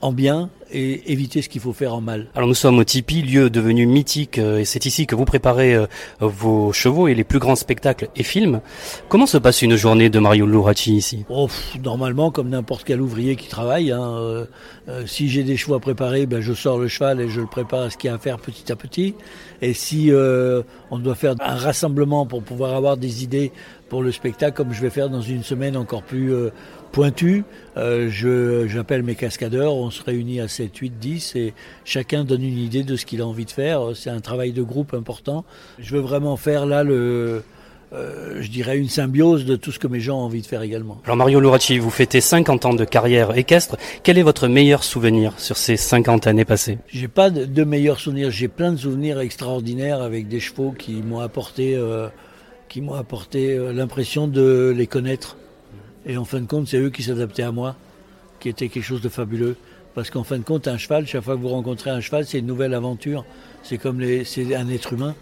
en 0.00 0.12
bien 0.12 0.50
et 0.72 1.12
éviter 1.12 1.42
ce 1.42 1.48
qu'il 1.48 1.60
faut 1.60 1.72
faire 1.72 1.94
en 1.94 2.00
mal. 2.00 2.28
Alors 2.34 2.48
nous 2.48 2.54
sommes 2.54 2.78
au 2.78 2.84
Tipeee, 2.84 3.22
lieu 3.22 3.50
devenu 3.50 3.86
mythique, 3.86 4.38
euh, 4.38 4.58
et 4.58 4.64
c'est 4.64 4.86
ici 4.86 5.06
que 5.06 5.14
vous 5.14 5.24
préparez 5.24 5.74
euh, 5.74 5.86
vos 6.20 6.72
chevaux 6.72 7.08
et 7.08 7.14
les 7.14 7.24
plus 7.24 7.38
grands 7.38 7.56
spectacles 7.56 8.08
et 8.16 8.22
films. 8.22 8.60
Comment 9.08 9.26
se 9.26 9.38
passe 9.38 9.62
une 9.62 9.76
journée 9.76 10.10
de 10.10 10.18
Mario 10.18 10.46
Luracci 10.46 10.96
ici? 10.96 11.24
Oh, 11.28 11.48
normalement, 11.82 12.30
comme 12.30 12.48
n'importe 12.48 12.84
quel 12.84 13.00
ouvrier 13.00 13.36
qui 13.36 13.48
travaille, 13.48 13.90
hein, 13.90 14.02
euh, 14.02 14.44
euh, 14.88 15.06
si 15.06 15.28
j'ai 15.28 15.42
des 15.42 15.56
chevaux 15.56 15.74
à 15.74 15.80
préparer, 15.80 16.26
ben, 16.26 16.40
je 16.40 16.52
sors 16.52 16.78
le 16.78 16.88
cheval 16.88 17.20
et 17.20 17.28
je 17.28 17.40
le 17.40 17.46
prépare 17.46 17.82
à 17.82 17.90
ce 17.90 17.96
qu'il 17.96 18.08
y 18.08 18.10
a 18.12 18.14
à 18.14 18.18
faire 18.18 18.38
petit 18.38 18.70
à 18.70 18.76
petit. 18.76 19.14
Et 19.62 19.74
si 19.74 20.10
euh, 20.10 20.62
on 20.90 20.98
doit 20.98 21.14
faire 21.14 21.34
un 21.40 21.54
rassemblement 21.54 22.26
pour 22.26 22.42
pouvoir 22.42 22.74
avoir 22.74 22.96
des 22.96 23.22
idées 23.22 23.52
pour 23.88 24.02
le 24.02 24.12
spectacle, 24.12 24.56
comme 24.56 24.72
je 24.72 24.80
vais 24.80 24.90
faire 24.90 25.10
dans 25.10 25.20
une 25.20 25.42
semaine 25.42 25.76
encore 25.76 26.02
plus 26.02 26.32
pointue, 26.92 27.44
j'appelle 27.76 29.02
mes 29.02 29.16
cascadeurs, 29.16 29.74
on 29.74 29.90
se 29.90 30.02
réunit 30.04 30.40
à 30.40 30.46
7, 30.60 30.76
8, 30.76 30.98
10 30.98 31.36
et 31.36 31.54
chacun 31.86 32.24
donne 32.24 32.42
une 32.42 32.58
idée 32.58 32.82
de 32.82 32.96
ce 32.96 33.06
qu'il 33.06 33.22
a 33.22 33.26
envie 33.26 33.46
de 33.46 33.50
faire. 33.50 33.92
C'est 33.94 34.10
un 34.10 34.20
travail 34.20 34.52
de 34.52 34.62
groupe 34.62 34.92
important. 34.92 35.46
Je 35.78 35.94
veux 35.94 36.02
vraiment 36.02 36.36
faire 36.36 36.66
là 36.66 36.84
le... 36.84 37.42
euh, 37.94 38.42
je 38.42 38.50
dirais 38.50 38.76
une 38.76 38.90
symbiose 38.90 39.46
de 39.46 39.56
tout 39.56 39.72
ce 39.72 39.78
que 39.78 39.86
mes 39.86 40.00
gens 40.00 40.18
ont 40.18 40.24
envie 40.24 40.42
de 40.42 40.46
faire 40.46 40.60
également. 40.60 41.00
Alors 41.04 41.16
Mario 41.16 41.40
Luracci, 41.40 41.78
vous 41.78 41.88
fêtez 41.88 42.20
50 42.20 42.66
ans 42.66 42.74
de 42.74 42.84
carrière 42.84 43.38
équestre. 43.38 43.78
Quel 44.02 44.18
est 44.18 44.22
votre 44.22 44.48
meilleur 44.48 44.84
souvenir 44.84 45.32
sur 45.38 45.56
ces 45.56 45.78
50 45.78 46.26
années 46.26 46.44
passées? 46.44 46.76
J'ai 46.88 47.08
pas 47.08 47.30
de, 47.30 47.46
de 47.46 47.64
meilleurs 47.64 47.98
souvenirs. 47.98 48.30
J'ai 48.30 48.48
plein 48.48 48.72
de 48.72 48.76
souvenirs 48.76 49.18
extraordinaires 49.20 50.02
avec 50.02 50.28
des 50.28 50.40
chevaux 50.40 50.72
qui 50.72 50.92
m'ont 51.02 51.20
apporté, 51.20 51.74
euh, 51.74 52.08
qui 52.68 52.82
m'ont 52.82 52.94
apporté 52.94 53.54
euh, 53.56 53.72
l'impression 53.72 54.28
de 54.28 54.74
les 54.76 54.86
connaître. 54.86 55.38
Et 56.04 56.18
en 56.18 56.26
fin 56.26 56.40
de 56.40 56.46
compte, 56.46 56.68
c'est 56.68 56.78
eux 56.78 56.90
qui 56.90 57.02
s'adaptaient 57.02 57.44
à 57.44 57.50
moi, 57.52 57.76
qui 58.40 58.50
était 58.50 58.68
quelque 58.68 58.84
chose 58.84 59.00
de 59.00 59.08
fabuleux. 59.08 59.56
Parce 59.94 60.10
qu'en 60.10 60.22
fin 60.22 60.38
de 60.38 60.44
compte, 60.44 60.68
un 60.68 60.78
cheval, 60.78 61.06
chaque 61.06 61.22
fois 61.22 61.36
que 61.36 61.40
vous 61.40 61.48
rencontrez 61.48 61.90
un 61.90 62.00
cheval, 62.00 62.24
c'est 62.24 62.38
une 62.38 62.46
nouvelle 62.46 62.74
aventure. 62.74 63.24
C'est 63.62 63.78
comme 63.78 64.00
les, 64.00 64.24
c'est 64.24 64.54
un 64.54 64.68
être 64.68 64.92
humain 64.92 65.14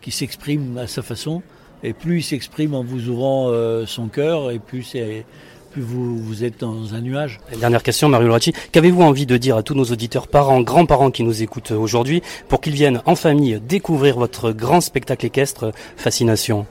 qui 0.00 0.10
s'exprime 0.10 0.78
à 0.78 0.86
sa 0.86 1.02
façon. 1.02 1.42
Et 1.82 1.92
plus 1.92 2.18
il 2.18 2.22
s'exprime 2.22 2.74
en 2.74 2.82
vous 2.82 3.08
ouvrant 3.08 3.48
euh, 3.48 3.86
son 3.86 4.08
cœur, 4.08 4.50
et 4.50 4.58
plus 4.58 4.82
c'est, 4.82 5.24
plus 5.70 5.82
vous, 5.82 6.18
vous 6.18 6.44
êtes 6.44 6.60
dans 6.60 6.94
un 6.94 7.00
nuage. 7.00 7.40
Dernière 7.58 7.82
question, 7.82 8.08
Mario 8.08 8.26
Luracci. 8.26 8.52
Qu'avez-vous 8.72 9.02
envie 9.02 9.26
de 9.26 9.36
dire 9.36 9.56
à 9.56 9.62
tous 9.62 9.74
nos 9.74 9.84
auditeurs, 9.84 10.28
parents, 10.28 10.60
grands-parents 10.60 11.10
qui 11.10 11.22
nous 11.22 11.42
écoutent 11.42 11.70
aujourd'hui, 11.70 12.22
pour 12.48 12.60
qu'ils 12.60 12.74
viennent 12.74 13.02
en 13.06 13.14
famille 13.14 13.60
découvrir 13.66 14.18
votre 14.18 14.52
grand 14.52 14.80
spectacle 14.80 15.26
équestre 15.26 15.72
Fascination? 15.96 16.66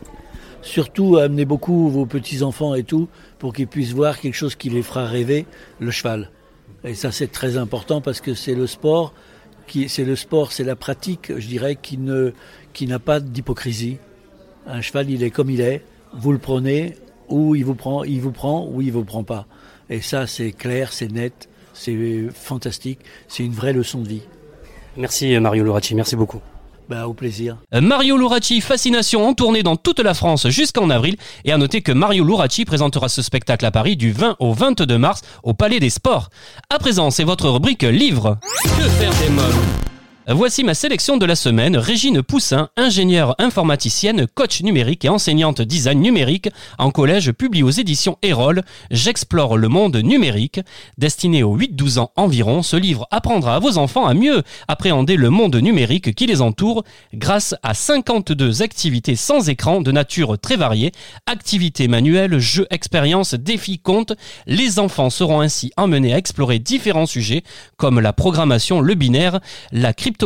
Surtout, 0.62 1.18
amenez 1.18 1.46
beaucoup 1.46 1.90
vos 1.90 2.06
petits-enfants 2.06 2.76
et 2.76 2.84
tout, 2.84 3.08
pour 3.40 3.54
qu'ils 3.54 3.68
puissent 3.68 3.94
voir 3.94 4.20
quelque 4.20 4.36
chose 4.36 4.56
qui 4.56 4.70
les 4.70 4.84
fera 4.84 5.06
rêver, 5.06 5.46
le 5.80 5.92
cheval. 5.92 6.30
Et 6.84 6.96
ça, 6.96 7.12
c'est 7.12 7.32
très 7.32 7.58
important 7.58 8.02
parce 8.02 8.22
que 8.22 8.34
c'est 8.34 8.56
le 8.56 8.68
sport, 8.68 9.14
qui, 9.68 9.90
c'est 9.90 10.06
le 10.06 10.16
sport, 10.16 10.52
c'est 10.52 10.64
la 10.64 10.76
pratique, 10.76 11.38
je 11.38 11.48
dirais, 11.48 11.76
qui 11.76 11.98
ne, 11.98 12.34
qui 12.74 12.88
n'a 12.88 13.00
pas 13.00 13.20
d'hypocrisie. 13.20 13.98
Un 14.66 14.82
cheval, 14.82 15.10
il 15.10 15.24
est 15.24 15.32
comme 15.32 15.50
il 15.50 15.62
est. 15.62 15.84
Vous 16.14 16.32
le 16.32 16.38
prenez, 16.38 16.96
ou 17.28 17.56
il 17.56 17.66
vous 17.66 17.76
prend, 17.76 18.04
il 18.04 18.22
vous 18.22 18.32
prend, 18.32 18.68
ou 18.68 18.82
il 18.82 18.92
vous 18.92 19.04
prend 19.04 19.24
pas. 19.24 19.46
Et 19.90 20.02
ça, 20.02 20.28
c'est 20.28 20.52
clair, 20.52 20.94
c'est 20.94 21.12
net, 21.12 21.50
c'est 21.74 22.28
fantastique, 22.34 23.00
c'est 23.28 23.44
une 23.44 23.54
vraie 23.54 23.74
leçon 23.74 24.02
de 24.02 24.08
vie. 24.08 24.22
Merci 24.98 25.38
Mario 25.40 25.64
Luracci, 25.64 25.96
merci 25.96 26.16
beaucoup. 26.16 26.42
Ben, 26.90 27.06
au 27.06 27.14
plaisir. 27.14 27.58
Euh, 27.76 27.82
Mario 27.82 28.18
Luracci, 28.18 28.62
Fascination, 28.62 29.28
en 29.28 29.36
tournée 29.36 29.62
dans 29.62 29.76
toute 29.76 30.00
la 30.00 30.16
France 30.16 30.50
jusqu'en 30.50 30.90
avril. 30.90 31.18
Et 31.46 31.52
à 31.52 31.58
noter 31.58 31.84
que 31.84 31.92
Mario 31.92 32.26
Luracci 32.26 32.66
présentera 32.66 33.10
ce 33.10 33.22
spectacle 33.22 33.64
à 33.64 33.70
Paris 33.70 33.96
du 33.96 34.12
20 34.12 34.38
au 34.40 34.54
22 34.54 34.98
mars 34.98 35.22
au 35.44 35.54
Palais 35.54 35.80
des 35.80 35.92
Sports. 35.92 36.30
À 36.72 36.80
présent, 36.80 37.12
c'est 37.12 37.24
votre 37.24 37.48
rubrique 37.48 37.84
livre. 37.84 38.40
Que 38.64 38.90
faire 38.90 39.14
des 39.22 39.30
mômes? 39.30 39.99
Voici 40.32 40.64
ma 40.64 40.76
sélection 40.76 41.18
de 41.18 41.26
la 41.26 41.36
semaine. 41.36 41.76
Régine 41.76 42.22
Poussin, 42.22 42.70
ingénieure 42.78 43.34
informaticienne, 43.40 44.28
coach 44.28 44.62
numérique 44.62 45.04
et 45.04 45.10
enseignante 45.10 45.60
design 45.60 46.00
numérique 46.02 46.50
en 46.78 46.92
collège, 46.92 47.32
publie 47.32 47.64
aux 47.64 47.72
éditions 47.72 48.20
Erol 48.22 48.62
J'explore 48.92 49.58
le 49.58 49.68
monde 49.70 49.98
numérique. 49.98 50.60
Destiné 51.00 51.42
aux 51.42 51.58
8-12 51.58 51.98
ans 51.98 52.12
environ, 52.16 52.62
ce 52.62 52.76
livre 52.76 53.08
apprendra 53.10 53.56
à 53.56 53.60
vos 53.60 53.80
enfants 53.80 54.06
à 54.06 54.14
mieux 54.14 54.44
appréhender 54.68 55.16
le 55.16 55.32
monde 55.32 55.56
numérique 55.56 56.14
qui 56.14 56.28
les 56.28 56.42
entoure 56.42 56.84
grâce 57.16 57.56
à 57.64 57.74
52 57.74 58.62
activités 58.62 59.16
sans 59.16 59.50
écran 59.50 59.82
de 59.82 59.92
nature 59.92 60.38
très 60.38 60.58
variée. 60.58 60.92
Activités 61.26 61.88
manuelles, 61.88 62.38
jeux, 62.38 62.68
expériences, 62.70 63.34
défis, 63.34 63.80
contes. 63.80 64.14
Les 64.46 64.78
enfants 64.78 65.10
seront 65.10 65.42
ainsi 65.42 65.72
emmenés 65.76 66.14
à 66.14 66.20
explorer 66.20 66.60
différents 66.60 67.08
sujets 67.08 67.42
comme 67.78 68.00
la 68.00 68.14
programmation, 68.14 68.80
le 68.80 68.94
binaire, 68.94 69.40
la 69.72 69.92
cryptographie, 69.92 70.19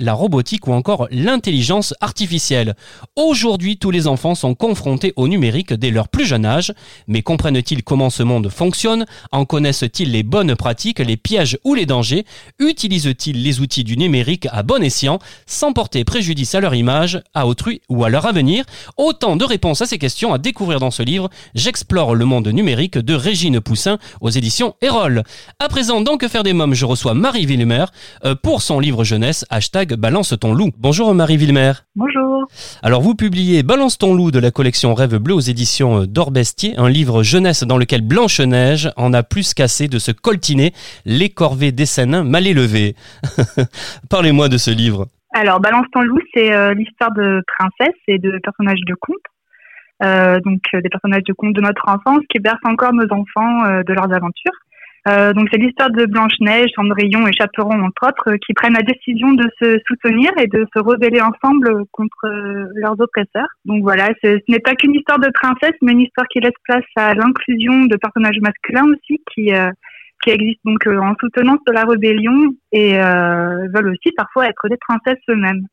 la 0.00 0.14
robotique 0.14 0.66
ou 0.66 0.72
encore 0.72 1.06
l'intelligence 1.10 1.94
artificielle. 2.00 2.74
Aujourd'hui, 3.16 3.76
tous 3.76 3.90
les 3.90 4.06
enfants 4.06 4.34
sont 4.34 4.54
confrontés 4.54 5.12
au 5.16 5.28
numérique 5.28 5.74
dès 5.74 5.90
leur 5.90 6.08
plus 6.08 6.24
jeune 6.24 6.46
âge, 6.46 6.72
mais 7.08 7.22
comprennent-ils 7.22 7.82
comment 7.82 8.10
ce 8.10 8.22
monde 8.22 8.48
fonctionne? 8.48 9.04
En 9.32 9.44
connaissent-ils 9.44 10.10
les 10.10 10.22
bonnes 10.22 10.56
pratiques, 10.56 10.98
les 10.98 11.16
pièges 11.16 11.58
ou 11.64 11.74
les 11.74 11.86
dangers? 11.86 12.24
Utilisent-ils 12.58 13.42
les 13.42 13.60
outils 13.60 13.84
du 13.84 13.96
numérique 13.96 14.48
à 14.50 14.62
bon 14.62 14.82
escient, 14.82 15.18
sans 15.46 15.72
porter 15.72 16.04
préjudice 16.04 16.54
à 16.54 16.60
leur 16.60 16.74
image, 16.74 17.22
à 17.34 17.46
autrui 17.46 17.82
ou 17.88 18.04
à 18.04 18.08
leur 18.08 18.26
avenir? 18.26 18.64
Autant 18.96 19.36
de 19.36 19.44
réponses 19.44 19.82
à 19.82 19.86
ces 19.86 19.98
questions 19.98 20.32
à 20.32 20.38
découvrir 20.38 20.80
dans 20.80 20.90
ce 20.90 21.02
livre. 21.02 21.28
J'explore 21.54 22.14
le 22.14 22.24
monde 22.24 22.48
numérique 22.48 22.98
de 22.98 23.14
Régine 23.14 23.60
Poussin 23.60 23.98
aux 24.20 24.30
éditions 24.30 24.74
Erol. 24.80 25.22
À 25.58 25.68
présent, 25.68 26.00
dans 26.00 26.16
Que 26.16 26.28
faire 26.28 26.44
des 26.44 26.52
mômes, 26.54 26.74
je 26.74 26.86
reçois 26.86 27.14
Marie 27.14 27.46
Villemer 27.46 27.84
euh, 28.24 28.34
pour 28.34 28.62
son 28.62 28.80
livre 28.80 29.04
jeunesse, 29.04 29.23
hashtag 29.50 29.94
Balance 29.94 30.34
ton 30.38 30.52
loup. 30.52 30.70
Bonjour 30.78 31.14
Marie 31.14 31.36
Villemer. 31.36 31.72
Bonjour. 31.96 32.46
Alors 32.82 33.00
vous 33.00 33.14
publiez 33.14 33.62
Balance 33.62 33.98
ton 33.98 34.14
loup 34.14 34.30
de 34.30 34.38
la 34.38 34.50
collection 34.50 34.94
Rêve 34.94 35.16
bleu 35.16 35.34
aux 35.34 35.40
éditions 35.40 36.02
euh, 36.02 36.06
d'Orbestier, 36.06 36.74
un 36.76 36.88
livre 36.88 37.22
jeunesse 37.22 37.64
dans 37.64 37.78
lequel 37.78 38.02
Blanche-Neige 38.02 38.90
en 38.96 39.12
a 39.12 39.22
plus 39.22 39.54
qu'assez 39.54 39.88
de 39.88 39.98
se 39.98 40.12
coltiner 40.12 40.72
les 41.06 41.30
corvées 41.30 41.72
des 41.72 41.86
Sénins 41.86 42.24
mal 42.24 42.46
élevées. 42.46 42.94
Parlez-moi 44.10 44.48
de 44.48 44.58
ce 44.58 44.70
livre. 44.70 45.06
Alors 45.34 45.60
Balance 45.60 45.86
ton 45.92 46.02
loup, 46.02 46.20
c'est 46.34 46.52
euh, 46.52 46.74
l'histoire 46.74 47.12
de 47.12 47.42
princesses 47.58 48.00
et 48.08 48.18
de 48.18 48.38
personnages 48.42 48.84
de 48.86 48.94
contes. 49.00 49.16
Euh, 50.02 50.40
donc 50.40 50.60
des 50.72 50.88
personnages 50.88 51.24
de 51.24 51.32
contes 51.32 51.54
de 51.54 51.60
notre 51.60 51.88
enfance 51.88 52.20
qui 52.28 52.40
bercent 52.40 52.58
encore 52.64 52.92
nos 52.92 53.10
enfants 53.10 53.82
de 53.86 53.92
leurs 53.92 54.12
aventures. 54.12 54.52
Euh, 55.06 55.34
donc 55.34 55.48
c'est 55.52 55.58
l'histoire 55.58 55.90
de 55.90 56.06
Blanche-Neige, 56.06 56.70
Cendrillon 56.74 57.26
et 57.26 57.32
Chaperon, 57.32 57.82
entre 57.82 58.08
autres, 58.08 58.30
euh, 58.30 58.36
qui 58.38 58.54
prennent 58.54 58.72
la 58.72 58.82
décision 58.82 59.32
de 59.32 59.46
se 59.60 59.78
soutenir 59.86 60.30
et 60.38 60.46
de 60.46 60.66
se 60.74 60.80
rebeller 60.82 61.20
ensemble 61.20 61.84
contre 61.92 62.24
euh, 62.24 62.68
leurs 62.74 62.98
oppresseurs. 62.98 63.48
Donc 63.66 63.82
voilà, 63.82 64.08
ce 64.22 64.38
n'est 64.48 64.60
pas 64.60 64.74
qu'une 64.74 64.94
histoire 64.94 65.18
de 65.18 65.30
princesse, 65.34 65.76
mais 65.82 65.92
une 65.92 66.00
histoire 66.00 66.26
qui 66.28 66.40
laisse 66.40 66.52
place 66.64 66.84
à 66.96 67.14
l'inclusion 67.14 67.84
de 67.84 67.96
personnages 67.96 68.40
masculins 68.40 68.86
aussi, 68.92 69.22
qui 69.34 69.52
qui 70.22 70.30
existent 70.30 70.70
donc 70.70 70.86
en 70.86 71.14
soutenance 71.20 71.58
de 71.66 71.72
la 71.72 71.84
rébellion 71.84 72.54
et 72.72 72.96
veulent 72.96 73.90
aussi 73.90 74.10
parfois 74.16 74.46
être 74.46 74.68
des 74.70 74.78
princesses 74.78 75.22
eux-mêmes. 75.28 75.66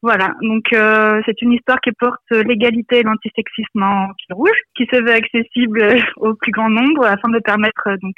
Voilà, 0.00 0.32
donc 0.40 0.68
c'est 0.70 1.42
une 1.42 1.52
histoire 1.52 1.78
qui 1.80 1.92
porte 1.92 2.30
l'égalité 2.30 3.00
et 3.00 3.02
l'antisexisme 3.02 3.82
en 3.82 4.06
fil 4.18 4.34
rouge, 4.34 4.58
qui 4.74 4.86
se 4.90 4.96
veut 4.96 5.12
accessible 5.12 5.82
au 6.16 6.34
plus 6.34 6.52
grand 6.52 6.70
nombre 6.70 7.04
afin 7.04 7.28
de 7.28 7.40
permettre 7.40 7.88
donc 8.00 8.16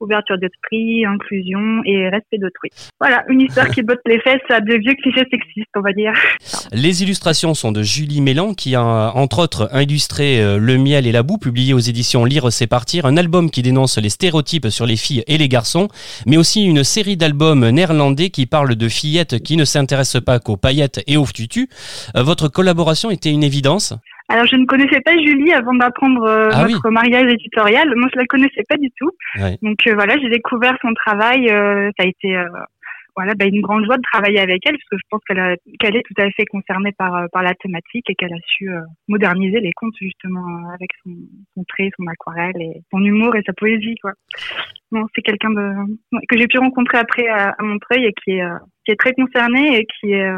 ouverture 0.00 0.38
d'esprit, 0.38 1.04
inclusion 1.04 1.82
et 1.84 2.08
respect 2.08 2.38
d'autrui. 2.38 2.70
Voilà, 2.98 3.24
une 3.28 3.40
histoire 3.42 3.68
qui 3.68 3.82
botte 3.82 4.00
les 4.06 4.20
fesses 4.20 4.40
à 4.48 4.60
de 4.60 4.74
vieux 4.74 4.94
clichés 4.94 5.26
sexistes, 5.30 5.70
on 5.76 5.80
va 5.80 5.92
dire. 5.92 6.12
Les 6.72 7.02
illustrations 7.02 7.54
sont 7.54 7.72
de 7.72 7.82
Julie 7.82 8.20
Mélan, 8.20 8.54
qui 8.54 8.74
a 8.74 9.12
entre 9.14 9.40
autres 9.40 9.68
illustré 9.80 10.40
euh, 10.40 10.58
Le 10.58 10.78
miel 10.78 11.06
et 11.06 11.12
la 11.12 11.22
boue, 11.22 11.38
publié 11.38 11.74
aux 11.74 11.78
éditions 11.78 12.24
Lire 12.24 12.52
c'est 12.52 12.66
partir, 12.66 13.06
un 13.06 13.16
album 13.16 13.50
qui 13.50 13.62
dénonce 13.62 13.98
les 13.98 14.08
stéréotypes 14.08 14.68
sur 14.68 14.86
les 14.86 14.96
filles 14.96 15.24
et 15.26 15.38
les 15.38 15.48
garçons, 15.48 15.88
mais 16.26 16.36
aussi 16.36 16.64
une 16.64 16.84
série 16.84 17.16
d'albums 17.16 17.68
néerlandais 17.70 18.30
qui 18.30 18.46
parlent 18.46 18.76
de 18.76 18.88
fillettes 18.88 19.42
qui 19.42 19.56
ne 19.56 19.64
s'intéressent 19.64 20.22
pas 20.22 20.38
qu'aux 20.38 20.56
paillettes 20.56 21.02
et 21.06 21.16
aux 21.16 21.26
tutus. 21.26 21.68
Euh, 22.16 22.22
votre 22.22 22.48
collaboration 22.48 23.10
était 23.10 23.30
une 23.30 23.44
évidence? 23.44 23.94
Alors, 24.30 24.46
je 24.46 24.54
ne 24.54 24.64
connaissais 24.64 25.00
pas 25.00 25.18
Julie 25.18 25.52
avant 25.52 25.74
d'apprendre 25.74 26.22
euh, 26.22 26.50
ah 26.52 26.68
notre 26.68 26.88
mariage 26.90 27.32
éditorial. 27.32 27.92
Moi, 27.96 28.08
je 28.12 28.18
la 28.18 28.26
connaissais 28.26 28.62
pas 28.68 28.76
du 28.76 28.88
tout. 28.96 29.10
Donc 29.60 29.84
euh, 29.88 29.94
voilà, 29.94 30.16
j'ai 30.18 30.28
découvert 30.28 30.78
son 30.80 30.94
travail. 30.94 31.48
Euh, 31.50 31.90
ça 31.98 32.04
a 32.04 32.06
été 32.06 32.36
voilà, 33.16 33.34
bah, 33.34 33.46
une 33.46 33.60
grande 33.60 33.84
joie 33.84 33.96
de 33.96 34.02
travailler 34.12 34.38
avec 34.38 34.64
elle 34.64 34.74
parce 34.74 34.88
que 34.88 34.96
je 34.96 35.02
pense 35.10 35.20
qu'elle 35.26 35.56
qu'elle 35.80 35.96
est 35.96 36.04
tout 36.06 36.22
à 36.22 36.30
fait 36.30 36.46
concernée 36.46 36.92
par 36.92 37.26
par 37.32 37.42
la 37.42 37.54
thématique 37.54 38.08
et 38.08 38.14
qu'elle 38.14 38.32
a 38.32 38.38
su 38.46 38.70
moderniser 39.08 39.58
les 39.58 39.72
contes 39.72 39.96
justement 40.00 40.70
avec 40.72 40.90
son, 41.02 41.10
son, 41.56 41.64
trait, 41.64 41.90
son 41.98 42.06
aquarelle 42.06 42.62
et 42.62 42.82
son 42.92 43.02
humour 43.02 43.34
et 43.34 43.42
sa 43.44 43.52
poésie 43.52 43.96
quoi. 44.00 44.12
Non, 44.92 45.06
c'est 45.14 45.22
quelqu'un 45.22 45.50
de 45.50 45.72
que 46.28 46.38
j'ai 46.38 46.46
pu 46.46 46.58
rencontrer 46.58 46.98
après 46.98 47.26
à, 47.26 47.56
à 47.58 47.62
Montreuil 47.64 48.06
et 48.06 48.12
qui 48.12 48.30
est 48.30 48.44
qui 48.84 48.92
est 48.92 49.00
très 49.00 49.12
concerné 49.12 49.80
et 49.80 49.86
qui 49.86 50.12
est 50.12 50.30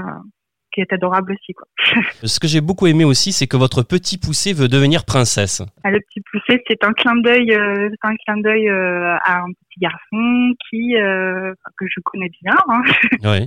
qui 0.72 0.80
est 0.80 0.92
adorable 0.92 1.32
aussi. 1.32 1.52
Quoi. 1.52 1.66
Ce 2.22 2.40
que 2.40 2.46
j'ai 2.46 2.60
beaucoup 2.60 2.86
aimé 2.86 3.04
aussi, 3.04 3.32
c'est 3.32 3.46
que 3.46 3.56
votre 3.56 3.82
petit 3.82 4.18
poussé 4.18 4.52
veut 4.52 4.68
devenir 4.68 5.04
princesse. 5.04 5.62
Ah, 5.84 5.90
le 5.90 6.00
petit 6.00 6.20
poussé, 6.30 6.62
c'est 6.68 6.84
un 6.84 6.92
clin 6.92 7.16
d'œil, 7.16 7.52
euh, 7.52 7.88
un 8.02 8.16
clin 8.16 8.38
d'œil 8.38 8.68
euh, 8.68 9.16
à 9.24 9.38
un 9.40 9.48
petit 9.48 9.80
garçon 9.80 10.54
qui 10.68 10.96
euh, 10.96 11.54
que 11.78 11.86
je 11.86 12.00
connais 12.04 12.30
bien. 12.42 12.54
Hein. 12.68 12.82
Oui. 13.24 13.46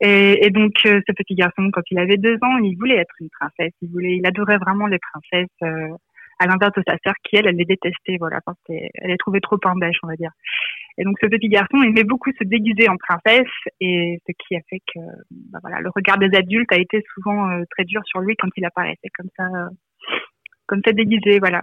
Et, 0.00 0.46
et, 0.46 0.50
donc 0.50 0.74
ce 0.84 1.12
petit 1.12 1.34
garçon, 1.34 1.70
quand 1.72 1.82
il 1.90 1.98
avait 1.98 2.18
deux 2.18 2.36
ans, 2.42 2.58
il 2.58 2.76
voulait 2.78 2.98
être 2.98 3.14
une 3.20 3.30
princesse. 3.30 3.72
Il 3.82 3.90
voulait, 3.90 4.16
il 4.16 4.26
adorait 4.26 4.58
vraiment 4.58 4.86
les 4.86 4.98
princesses 4.98 5.48
à 6.38 6.46
l'inverse 6.46 6.72
de 6.76 6.82
sa 6.86 6.96
sœur 7.04 7.14
qui 7.24 7.36
elle, 7.36 7.46
elle 7.46 7.56
les 7.56 7.64
détestait, 7.64 8.16
voilà, 8.18 8.40
parce 8.44 8.58
elle 8.68 9.10
les 9.10 9.16
trouvait 9.16 9.40
trop 9.40 9.56
bêche, 9.76 9.98
on 10.02 10.08
va 10.08 10.16
dire. 10.16 10.30
Et 10.98 11.04
donc 11.04 11.16
ce 11.20 11.26
petit 11.26 11.48
garçon 11.48 11.82
aimait 11.82 12.04
beaucoup 12.04 12.30
se 12.32 12.44
déguiser 12.44 12.88
en 12.88 12.96
princesse, 12.96 13.52
et 13.80 14.18
ce 14.26 14.32
qui 14.32 14.56
a 14.56 14.60
fait 14.68 14.80
que, 14.94 15.00
bah, 15.52 15.58
voilà, 15.62 15.80
le 15.80 15.90
regard 15.94 16.18
des 16.18 16.36
adultes 16.36 16.72
a 16.72 16.78
été 16.78 17.04
souvent 17.14 17.50
euh, 17.50 17.64
très 17.70 17.84
dur 17.84 18.02
sur 18.04 18.20
lui 18.20 18.36
quand 18.36 18.48
il 18.56 18.64
apparaissait 18.64 19.10
comme 19.16 19.30
ça, 19.36 19.44
euh, 19.44 19.68
comme 20.66 20.80
ça 20.84 20.92
déguisé, 20.92 21.38
voilà. 21.38 21.62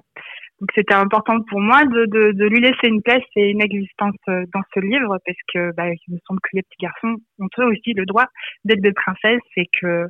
Donc 0.62 0.70
c'était 0.74 0.94
important 0.94 1.42
pour 1.50 1.60
moi 1.60 1.84
de, 1.84 2.06
de, 2.06 2.32
de, 2.32 2.46
lui 2.46 2.62
laisser 2.62 2.88
une 2.88 3.02
place 3.02 3.24
et 3.36 3.50
une 3.50 3.62
existence 3.62 4.16
euh, 4.30 4.46
dans 4.54 4.62
ce 4.74 4.80
livre 4.80 5.18
parce 5.26 5.38
que 5.54 5.74
bah, 5.76 5.90
il 5.90 6.14
me 6.14 6.20
semble 6.26 6.40
que 6.40 6.50
les 6.54 6.62
petits 6.62 6.80
garçons 6.80 7.18
ont 7.40 7.50
eux 7.60 7.66
aussi 7.66 7.94
le 7.94 8.06
droit 8.06 8.26
d'être 8.64 8.80
des 8.80 8.94
princesses 8.94 9.42
et 9.58 9.68
que 9.82 10.08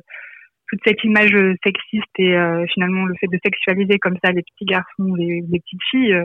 toute 0.68 0.80
cette 0.84 1.02
image 1.04 1.36
sexiste 1.64 2.18
et 2.18 2.36
euh, 2.36 2.64
finalement 2.72 3.04
le 3.04 3.14
fait 3.20 3.28
de 3.28 3.38
sexualiser 3.44 3.98
comme 3.98 4.16
ça 4.24 4.32
les 4.32 4.42
petits 4.42 4.64
garçons, 4.64 5.14
les, 5.16 5.42
les 5.50 5.60
petites 5.60 5.82
filles, 5.90 6.14
euh, 6.14 6.24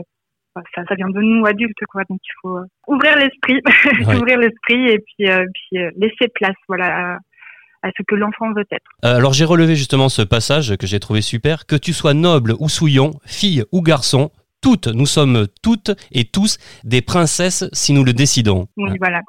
bah, 0.54 0.62
ça, 0.74 0.82
ça 0.88 0.94
vient 0.94 1.08
de 1.08 1.20
nous 1.20 1.46
adultes 1.46 1.84
quoi. 1.88 2.02
Donc 2.08 2.18
il 2.24 2.32
faut 2.40 2.58
euh, 2.58 2.64
ouvrir 2.88 3.16
l'esprit, 3.16 3.60
ouvrir 4.16 4.38
l'esprit 4.38 4.90
et 4.90 4.98
puis, 4.98 5.26
puis 5.26 5.84
laisser 5.96 6.28
place 6.34 6.56
voilà 6.68 7.18
à, 7.82 7.90
ce 7.96 8.02
que 8.06 8.14
l'enfant 8.14 8.52
veut 8.52 8.64
être. 8.70 8.86
alors 9.02 9.32
j'ai 9.32 9.44
relevé 9.44 9.74
justement 9.74 10.08
ce 10.08 10.22
passage 10.22 10.76
que 10.76 10.86
j'ai 10.86 11.00
trouvé 11.00 11.20
super. 11.20 11.66
Que 11.66 11.76
tu 11.76 11.92
sois 11.92 12.14
noble 12.14 12.54
ou 12.60 12.68
souillon, 12.68 13.12
fille 13.26 13.64
ou 13.72 13.82
garçon, 13.82 14.30
toutes, 14.60 14.86
nous 14.86 15.06
sommes 15.06 15.46
toutes 15.62 15.90
et 16.12 16.24
tous 16.24 16.58
des 16.84 17.02
princesses 17.02 17.68
si 17.72 17.92
nous 17.92 18.04
le 18.04 18.12
décidons. 18.12 18.68
Oui, 18.76 18.96
voilà. 19.00 19.20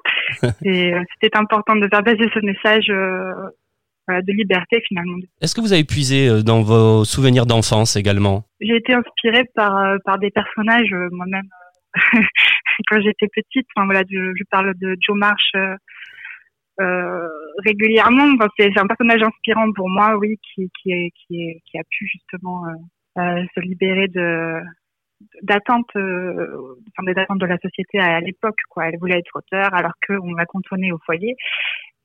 C'était 0.61 1.35
important 1.35 1.75
de 1.75 1.87
faire 1.87 2.03
passer 2.03 2.29
ce 2.31 2.45
message 2.45 2.91
de 4.09 4.33
liberté 4.33 4.81
finalement. 4.87 5.17
Est-ce 5.41 5.55
que 5.55 5.61
vous 5.61 5.73
avez 5.73 5.83
puisé 5.83 6.27
euh, 6.27 6.41
dans 6.41 6.61
vos 6.61 7.05
souvenirs 7.05 7.45
d'enfance 7.45 7.95
également? 7.95 8.43
J'ai 8.59 8.75
été 8.75 8.93
inspirée 8.93 9.45
par 9.55 9.77
euh, 9.77 9.97
par 10.05 10.19
des 10.19 10.31
personnages 10.31 10.91
euh, 10.91 11.09
moi-même 11.11 11.47
quand 12.89 13.01
j'étais 13.01 13.27
petite. 13.27 13.67
Enfin 13.75 13.85
voilà, 13.85 14.01
je, 14.09 14.33
je, 14.35 14.43
parle 14.51 14.73
de 14.75 14.95
Joe 14.99 15.17
March 15.17 15.53
euh, 16.81 17.27
régulièrement. 17.65 18.33
Enfin, 18.35 18.47
c'est 18.57 18.77
un 18.77 18.87
personnage 18.87 19.21
inspirant 19.21 19.71
pour 19.73 19.89
moi, 19.89 20.17
oui, 20.17 20.37
qui 20.53 20.69
qui 20.81 20.91
est, 20.91 21.11
qui, 21.11 21.41
est, 21.41 21.61
qui 21.65 21.77
a 21.77 21.83
pu 21.89 22.07
justement 22.07 22.65
euh, 23.17 23.43
se 23.55 23.59
libérer 23.61 24.07
de 24.07 24.59
d'attentes 25.41 25.95
enfin 25.95 27.03
des 27.05 27.17
attentes 27.17 27.39
de 27.39 27.45
la 27.45 27.57
société 27.59 27.97
à, 27.97 28.19
l'époque 28.19 28.59
quoi 28.69 28.89
elle 28.89 28.99
voulait 28.99 29.19
être 29.19 29.33
auteur 29.33 29.73
alors 29.73 29.93
qu'on 30.05 30.33
l'a 30.33 30.45
cantonné 30.45 30.91
au 30.91 30.97
foyer 31.05 31.37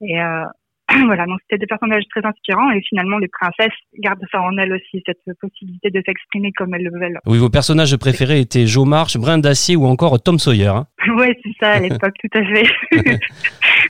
et 0.00 0.20
euh, 0.22 0.44
voilà, 1.07 1.27
donc 1.27 1.38
c'était 1.42 1.59
des 1.59 1.66
personnages 1.66 2.05
très 2.11 2.24
inspirants 2.24 2.70
et 2.70 2.81
finalement 2.83 3.18
les 3.18 3.29
princesses 3.29 3.77
gardent 3.98 4.24
ça 4.33 4.40
en 4.40 4.57
elles 4.57 4.72
aussi, 4.72 5.03
cette 5.07 5.18
possibilité 5.40 5.90
de 5.90 6.03
s'exprimer 6.05 6.53
comme 6.53 6.74
elles 6.74 6.85
le 6.85 6.98
veulent. 6.98 7.18
Oui, 7.27 7.38
vos 7.38 7.51
personnages 7.51 7.96
préférés 7.96 8.40
étaient 8.40 8.66
Joe 8.66 8.87
March, 8.87 9.16
Brin 9.16 9.38
d'Acier 9.38 9.77
ou 9.77 9.87
encore 9.87 10.20
Tom 10.22 10.38
Sawyer. 10.38 10.68
Hein 10.68 10.87
oui, 11.16 11.27
c'est 11.42 11.53
ça 11.61 11.72
à 11.72 11.81
l'époque, 11.81 12.14
tout 12.22 12.38
à 12.38 12.44
fait. 12.44 12.66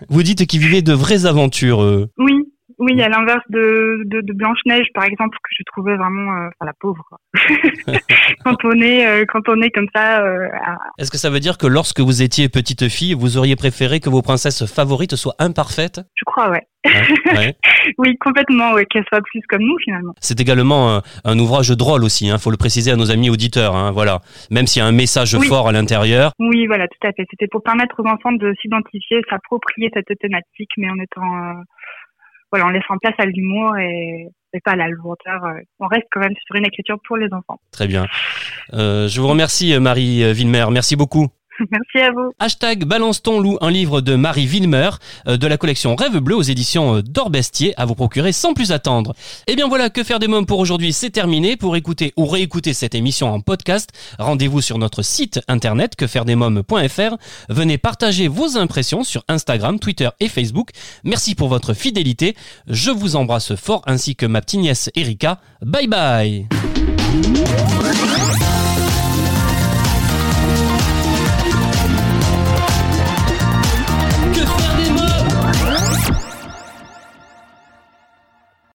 Vous 0.09 0.23
dites 0.23 0.47
qu'ils 0.47 0.61
vivaient 0.61 0.83
de 0.83 0.93
vraies 0.93 1.27
aventures. 1.27 1.81
Oui, 2.19 2.33
oui, 2.79 3.01
à 3.03 3.09
l'inverse 3.09 3.43
de, 3.49 4.03
de, 4.07 4.21
de 4.21 4.33
Blanche-Neige, 4.33 4.87
par 4.95 5.05
exemple, 5.05 5.37
que 5.43 5.51
je 5.57 5.65
trouvais 5.67 5.97
vraiment, 5.97 6.33
euh, 6.33 6.47
enfin, 6.47 6.67
la 6.67 6.73
pauvre, 6.79 7.03
quoi. 7.09 7.19
quand 8.45 8.57
on 8.65 8.81
est, 8.81 9.05
euh, 9.05 9.25
quand 9.27 9.49
on 9.49 9.61
est 9.63 9.71
comme 9.71 9.89
ça. 9.95 10.23
Euh, 10.23 10.49
Est-ce 10.99 11.11
que 11.11 11.19
ça 11.19 11.29
veut 11.29 11.41
dire 11.41 11.59
que 11.59 11.67
lorsque 11.67 12.01
vous 12.01 12.23
étiez 12.23 12.49
petite 12.49 12.89
fille, 12.89 13.15
vous 13.15 13.37
auriez 13.37 13.57
préféré 13.57 13.99
que 13.99 14.09
vos 14.09 14.23
princesses 14.23 14.65
favorites 14.73 15.17
soient 15.17 15.35
imparfaites? 15.41 16.01
Je 16.15 16.25
crois, 16.25 16.51
ouais. 16.51 16.63
ouais, 17.35 17.57
oui, 17.99 18.17
complètement, 18.19 18.73
ouais, 18.75 18.87
qu'elles 18.87 19.05
soient 19.09 19.23
plus 19.23 19.43
comme 19.49 19.63
nous 19.63 19.77
finalement. 19.85 20.13
C'est 20.21 20.41
également 20.41 21.03
un, 21.25 21.39
ouvrage 21.39 21.71
drôle 21.71 22.05
aussi, 22.05 22.31
hein, 22.31 22.39
faut 22.39 22.53
le 22.53 22.57
préciser 22.57 22.93
à 22.93 22.97
nos 22.97 23.11
amis 23.11 23.29
auditeurs, 23.29 23.75
hein, 23.75 23.91
voilà. 23.91 24.21
Même 24.53 24.69
s'il 24.69 24.81
y 24.81 24.85
a 24.85 24.89
un 24.89 24.93
message 24.93 25.37
fort 25.49 25.69
à 25.69 25.73
l'intérieur. 25.73 26.31
Oui, 26.39 26.69
voilà, 26.69 26.87
tout 26.87 27.07
à 27.07 27.13
fait. 27.13 27.27
C'était 27.31 27.49
pour 27.49 27.65
permettre 27.65 27.97
aux 27.99 28.07
enfants 28.07 28.33
de 28.33 28.55
s'identifier, 28.63 29.21
s'approprier 29.29 29.91
cette 29.93 30.17
thématique, 30.21 30.71
mais 30.77 30.89
en 30.89 30.99
étant 31.01 31.65
voilà, 32.51 32.67
en 32.67 32.71
laissant 32.71 32.97
place 33.01 33.15
à 33.19 33.27
l'humour 33.27 33.77
et, 33.77 34.29
pas 34.65 34.73
à 34.73 34.77
la 34.77 34.89
lourdeur. 34.89 35.45
Euh, 35.45 35.61
on 35.79 35.87
reste 35.87 36.07
quand 36.11 36.21
même 36.21 36.35
sur 36.47 36.57
une 36.57 36.67
écriture 36.67 36.99
pour 37.07 37.17
les 37.17 37.33
enfants. 37.33 37.61
Très 37.71 37.87
bien. 37.87 38.07
Euh, 38.73 39.07
je 39.07 39.21
vous 39.21 39.29
remercie, 39.29 39.79
Marie 39.79 40.33
Villemer. 40.33 40.67
Merci 40.71 40.97
beaucoup. 40.97 41.29
Merci 41.71 41.99
à 41.99 42.13
vous. 42.13 42.33
Hashtag 42.39 42.85
Balance 42.85 43.23
ton 43.23 43.41
loup, 43.41 43.59
un 43.61 43.71
livre 43.71 44.01
de 44.01 44.15
Marie 44.15 44.47
Villemer 44.47 44.91
euh, 45.27 45.37
de 45.37 45.47
la 45.47 45.57
collection 45.57 45.97
Rêve 45.97 46.19
Bleu 46.19 46.37
aux 46.37 46.43
éditions 46.43 46.97
euh, 46.97 47.03
d'Orbestier 47.03 47.75
à 47.77 47.85
vous 47.85 47.95
procurer 47.95 48.33
sans 48.33 48.55
plus 48.55 48.73
attendre. 48.73 49.15
Et 49.47 49.53
eh 49.53 49.57
bien 49.57 49.69
voilà, 49.69 49.91
que 49.91 50.05
faire 50.05 50.19
des 50.19 50.29
mômes 50.29 50.47
pour 50.47 50.59
aujourd'hui, 50.59 50.93
c'est 50.93 51.11
terminé. 51.11 51.57
Pour 51.57 51.77
écouter 51.77 52.13
ou 52.17 52.27
réécouter 52.27 52.73
cette 52.73 52.95
émission 52.95 53.33
en 53.33 53.41
podcast, 53.41 53.91
rendez-vous 54.19 54.61
sur 54.61 54.79
notre 54.79 55.03
site 55.03 55.41
internet 55.49 55.97
quefairedesmômes.fr. 55.97 57.17
Venez 57.49 57.79
partager 57.79 58.29
vos 58.29 58.57
impressions 58.57 59.05
sur 59.05 59.25
Instagram, 59.29 59.79
Twitter 59.79 60.09
et 60.21 60.29
Facebook. 60.29 60.71
Merci 61.05 61.35
pour 61.35 61.49
votre 61.49 61.75
fidélité. 61.75 62.37
Je 62.67 62.91
vous 62.91 63.17
embrasse 63.17 63.55
fort 63.55 63.83
ainsi 63.87 64.17
que 64.17 64.27
ma 64.27 64.41
petite 64.41 64.61
nièce 64.61 64.91
Erika. 64.95 65.41
Bye 65.63 65.89
bye 65.89 66.49